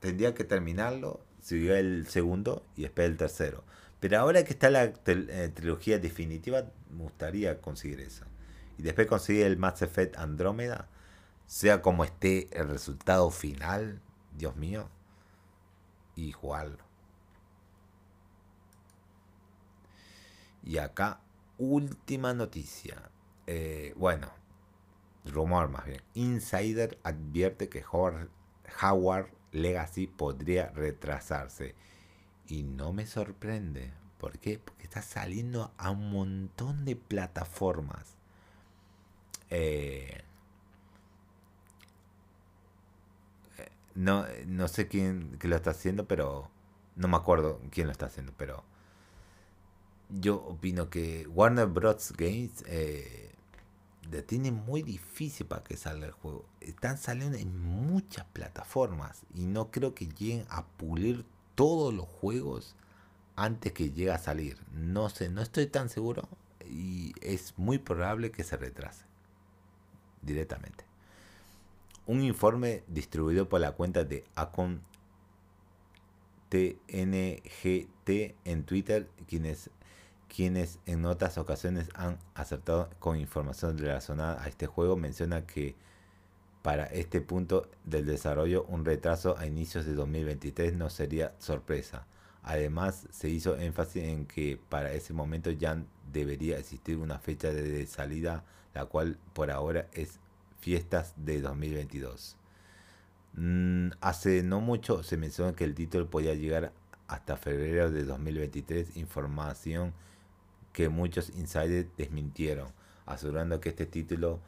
Tendría 0.00 0.34
que 0.34 0.42
terminarlo, 0.42 1.20
siguió 1.40 1.76
el 1.76 2.08
segundo 2.08 2.64
y 2.74 2.84
esperé 2.84 3.06
el 3.06 3.16
tercero. 3.16 3.62
Pero 4.00 4.18
ahora 4.18 4.42
que 4.42 4.54
está 4.54 4.70
la 4.70 4.92
eh, 5.06 5.52
trilogía 5.54 6.00
definitiva, 6.00 6.64
me 6.90 7.04
gustaría 7.04 7.60
conseguir 7.60 8.00
eso. 8.00 8.24
Y 8.76 8.82
después 8.82 9.06
conseguir 9.06 9.46
el 9.46 9.56
Mass 9.56 9.82
Effect 9.82 10.18
Andrómeda, 10.18 10.88
sea 11.46 11.80
como 11.80 12.02
esté 12.02 12.48
el 12.50 12.66
resultado 12.66 13.30
final, 13.30 14.00
Dios 14.36 14.56
mío, 14.56 14.88
y 16.16 16.32
jugarlo. 16.32 16.82
Y 20.64 20.78
acá, 20.78 21.20
última 21.56 22.34
noticia. 22.34 23.10
Eh, 23.46 23.94
bueno, 23.96 24.32
rumor 25.26 25.68
más 25.68 25.84
bien. 25.86 26.02
Insider 26.14 26.98
advierte 27.02 27.68
que 27.68 27.84
Howard, 27.90 29.28
Legacy 29.52 30.06
podría 30.06 30.68
retrasarse. 30.70 31.74
Y 32.48 32.62
no 32.62 32.92
me 32.92 33.06
sorprende. 33.06 33.92
¿Por 34.18 34.38
qué? 34.38 34.58
Porque 34.58 34.84
está 34.84 35.02
saliendo 35.02 35.72
a 35.78 35.90
un 35.90 36.10
montón 36.10 36.84
de 36.84 36.96
plataformas. 36.96 38.16
Eh, 39.50 40.22
No, 43.96 44.26
no 44.46 44.68
sé 44.68 44.88
quién 44.88 45.38
lo 45.42 45.56
está 45.56 45.70
haciendo, 45.70 46.06
pero 46.06 46.50
no 46.96 47.08
me 47.08 47.16
acuerdo 47.16 47.60
quién 47.70 47.86
lo 47.86 47.92
está 47.92 48.06
haciendo, 48.06 48.32
pero 48.36 48.62
yo 50.10 50.36
opino 50.36 50.90
que 50.90 51.26
Warner 51.28 51.66
Bros. 51.66 52.12
Games 52.16 52.62
eh, 52.66 53.25
le 54.10 54.22
tiene 54.22 54.50
muy 54.50 54.82
difícil 54.82 55.46
para 55.46 55.64
que 55.64 55.76
salga 55.76 56.06
el 56.06 56.12
juego. 56.12 56.44
Están 56.60 56.98
saliendo 56.98 57.38
en 57.38 57.58
muchas 57.58 58.26
plataformas 58.26 59.22
y 59.34 59.46
no 59.46 59.70
creo 59.70 59.94
que 59.94 60.06
lleguen 60.06 60.46
a 60.48 60.66
pulir 60.66 61.24
todos 61.54 61.92
los 61.92 62.06
juegos 62.06 62.76
antes 63.34 63.72
que 63.72 63.90
llegue 63.90 64.12
a 64.12 64.18
salir. 64.18 64.58
No 64.72 65.08
sé, 65.08 65.28
no 65.28 65.42
estoy 65.42 65.66
tan 65.66 65.88
seguro 65.88 66.28
y 66.68 67.12
es 67.20 67.54
muy 67.56 67.78
probable 67.78 68.30
que 68.30 68.44
se 68.44 68.56
retrase 68.56 69.04
directamente 70.22 70.86
un 72.06 72.22
informe 72.22 72.84
distribuido 72.86 73.48
por 73.48 73.60
la 73.60 73.72
cuenta 73.72 74.04
de 74.04 74.24
Acon 74.36 74.80
TNGT 76.48 78.08
en 78.44 78.64
Twitter, 78.64 79.08
quienes, 79.26 79.70
quienes 80.34 80.78
en 80.86 81.04
otras 81.04 81.38
ocasiones 81.38 81.88
han 81.94 82.18
acertado 82.34 82.90
con 82.98 83.18
información 83.18 83.78
relacionada 83.78 84.42
a 84.42 84.48
este 84.48 84.66
juego, 84.66 84.96
menciona 84.96 85.46
que 85.46 85.74
para 86.62 86.86
este 86.86 87.20
punto 87.20 87.68
del 87.84 88.06
desarrollo 88.06 88.64
un 88.64 88.84
retraso 88.84 89.38
a 89.38 89.46
inicios 89.46 89.86
de 89.86 89.94
2023 89.94 90.74
no 90.74 90.90
sería 90.90 91.32
sorpresa. 91.38 92.06
Además, 92.42 93.06
se 93.10 93.28
hizo 93.28 93.56
énfasis 93.56 94.04
en 94.04 94.26
que 94.26 94.58
para 94.68 94.92
ese 94.92 95.12
momento 95.12 95.50
ya 95.50 95.82
debería 96.12 96.58
existir 96.58 96.96
una 96.96 97.18
fecha 97.18 97.52
de 97.52 97.86
salida, 97.86 98.44
la 98.74 98.86
cual 98.86 99.18
por 99.32 99.50
ahora 99.50 99.88
es 99.92 100.20
fiestas 100.60 101.14
de 101.16 101.40
2022. 101.40 102.36
Mm, 103.34 103.90
hace 104.00 104.42
no 104.42 104.60
mucho 104.60 105.02
se 105.02 105.16
mencionó 105.16 105.54
que 105.54 105.64
el 105.64 105.74
título 105.74 106.08
podía 106.08 106.34
llegar 106.34 106.72
hasta 107.06 107.36
febrero 107.36 107.90
de 107.90 108.04
2023, 108.04 108.96
información 108.96 109.92
que 110.76 110.90
muchos 110.90 111.30
insiders 111.30 111.88
desmintieron, 111.96 112.68
asegurando 113.06 113.60
que 113.60 113.70
este 113.70 113.86
título 113.86 114.40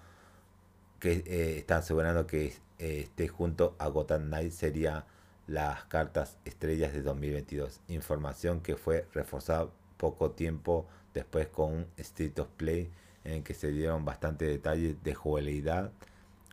que 1.00 1.24
eh, 1.24 1.64
asegurando 1.72 2.26
que 2.26 2.52
eh, 2.78 3.00
esté 3.04 3.28
junto 3.28 3.74
a 3.78 3.88
Gotham 3.88 4.26
Knight 4.26 4.52
sería 4.52 5.06
las 5.46 5.84
cartas 5.84 6.36
estrellas 6.44 6.92
de 6.92 7.00
2022, 7.00 7.80
información 7.88 8.60
que 8.60 8.76
fue 8.76 9.06
reforzada 9.14 9.70
poco 9.96 10.32
tiempo 10.32 10.86
después 11.14 11.48
con 11.48 11.72
un 11.72 11.86
Street 11.96 12.38
of 12.40 12.48
Play 12.58 12.90
en 13.24 13.42
que 13.42 13.54
se 13.54 13.70
dieron 13.70 14.04
bastantes 14.04 14.50
detalles 14.50 15.02
de 15.02 15.14
jugabilidad, 15.14 15.92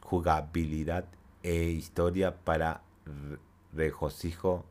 jugabilidad 0.02 1.04
e 1.44 1.64
historia 1.64 2.34
para 2.34 2.82
regocijo 3.74 4.64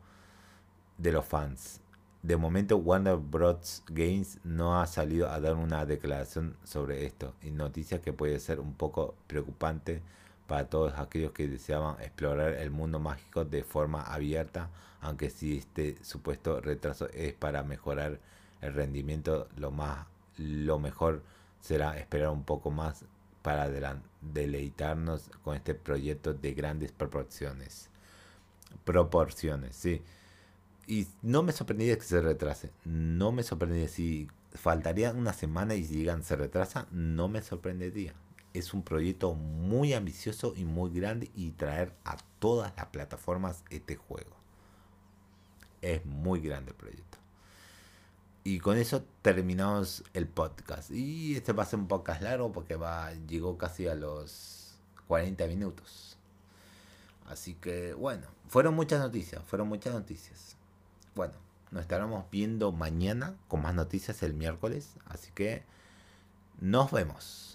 de 0.97 1.11
los 1.11 1.25
fans. 1.25 1.79
De 2.25 2.37
momento 2.37 2.77
Warner 2.77 3.17
Bros. 3.17 3.83
Games 3.87 4.39
no 4.43 4.81
ha 4.81 4.87
salido 4.87 5.29
a 5.29 5.39
dar 5.39 5.53
una 5.53 5.85
declaración 5.85 6.57
sobre 6.63 7.05
esto, 7.05 7.35
y 7.43 7.51
noticia 7.51 8.01
que 8.01 8.13
puede 8.13 8.39
ser 8.39 8.59
un 8.59 8.73
poco 8.73 9.13
preocupante 9.27 10.01
para 10.47 10.67
todos 10.67 10.97
aquellos 10.97 11.33
que 11.33 11.47
deseaban 11.47 12.01
explorar 12.01 12.53
el 12.53 12.71
mundo 12.71 12.97
mágico 12.97 13.45
de 13.45 13.63
forma 13.63 14.01
abierta, 14.01 14.71
aunque 15.01 15.29
si 15.29 15.59
este 15.59 16.03
supuesto 16.03 16.61
retraso 16.61 17.07
es 17.09 17.35
para 17.35 17.61
mejorar 17.61 18.19
el 18.59 18.73
rendimiento, 18.73 19.47
lo 19.55 19.69
más 19.69 20.07
lo 20.39 20.79
mejor 20.79 21.21
será 21.61 21.95
esperar 21.99 22.29
un 22.29 22.43
poco 22.43 22.71
más 22.71 23.05
para 23.43 23.69
deleitarnos 24.21 25.29
con 25.43 25.55
este 25.55 25.75
proyecto 25.75 26.33
de 26.33 26.55
grandes 26.55 26.91
proporciones. 26.91 27.91
Proporciones, 28.83 29.75
sí. 29.75 30.01
Y 30.87 31.07
no 31.21 31.43
me 31.43 31.51
sorprendería 31.51 31.97
que 31.97 32.03
se 32.03 32.21
retrase. 32.21 32.71
No 32.83 33.31
me 33.31 33.43
sorprendería 33.43 33.87
si 33.87 34.27
faltaría 34.53 35.11
una 35.11 35.33
semana 35.33 35.75
y 35.75 35.83
digan 35.83 36.23
se 36.23 36.35
retrasa, 36.35 36.87
no 36.91 37.27
me 37.27 37.41
sorprendería. 37.41 38.13
Es 38.53 38.73
un 38.73 38.83
proyecto 38.83 39.33
muy 39.33 39.93
ambicioso 39.93 40.53
y 40.55 40.63
muy 40.63 40.91
grande 40.91 41.29
y 41.35 41.51
traer 41.51 41.93
a 42.05 42.17
todas 42.39 42.73
las 42.77 42.85
plataformas 42.87 43.63
este 43.69 43.95
juego. 43.95 44.31
Es 45.81 46.05
muy 46.05 46.39
grande 46.39 46.71
el 46.71 46.77
proyecto. 46.77 47.17
Y 48.43 48.59
con 48.59 48.77
eso 48.77 49.03
terminamos 49.21 50.03
el 50.13 50.27
podcast. 50.27 50.91
Y 50.91 51.35
este 51.35 51.51
va 51.51 51.63
a 51.63 51.65
ser 51.65 51.79
un 51.79 51.87
podcast 51.87 52.21
largo 52.21 52.51
porque 52.51 52.75
va, 52.75 53.11
llegó 53.27 53.57
casi 53.57 53.87
a 53.87 53.95
los 53.95 54.77
40 55.07 55.47
minutos. 55.47 56.17
Así 57.27 57.55
que 57.55 57.93
bueno, 57.93 58.27
fueron 58.47 58.75
muchas 58.75 58.99
noticias, 58.99 59.43
fueron 59.45 59.67
muchas 59.67 59.93
noticias. 59.93 60.54
Bueno, 61.15 61.33
nos 61.71 61.81
estaremos 61.81 62.25
viendo 62.29 62.73
mañana 62.73 63.35
con 63.47 63.61
más 63.61 63.73
noticias 63.73 64.21
el 64.21 64.33
miércoles. 64.33 64.95
Así 65.05 65.31
que 65.33 65.63
nos 66.59 66.91
vemos. 66.91 67.54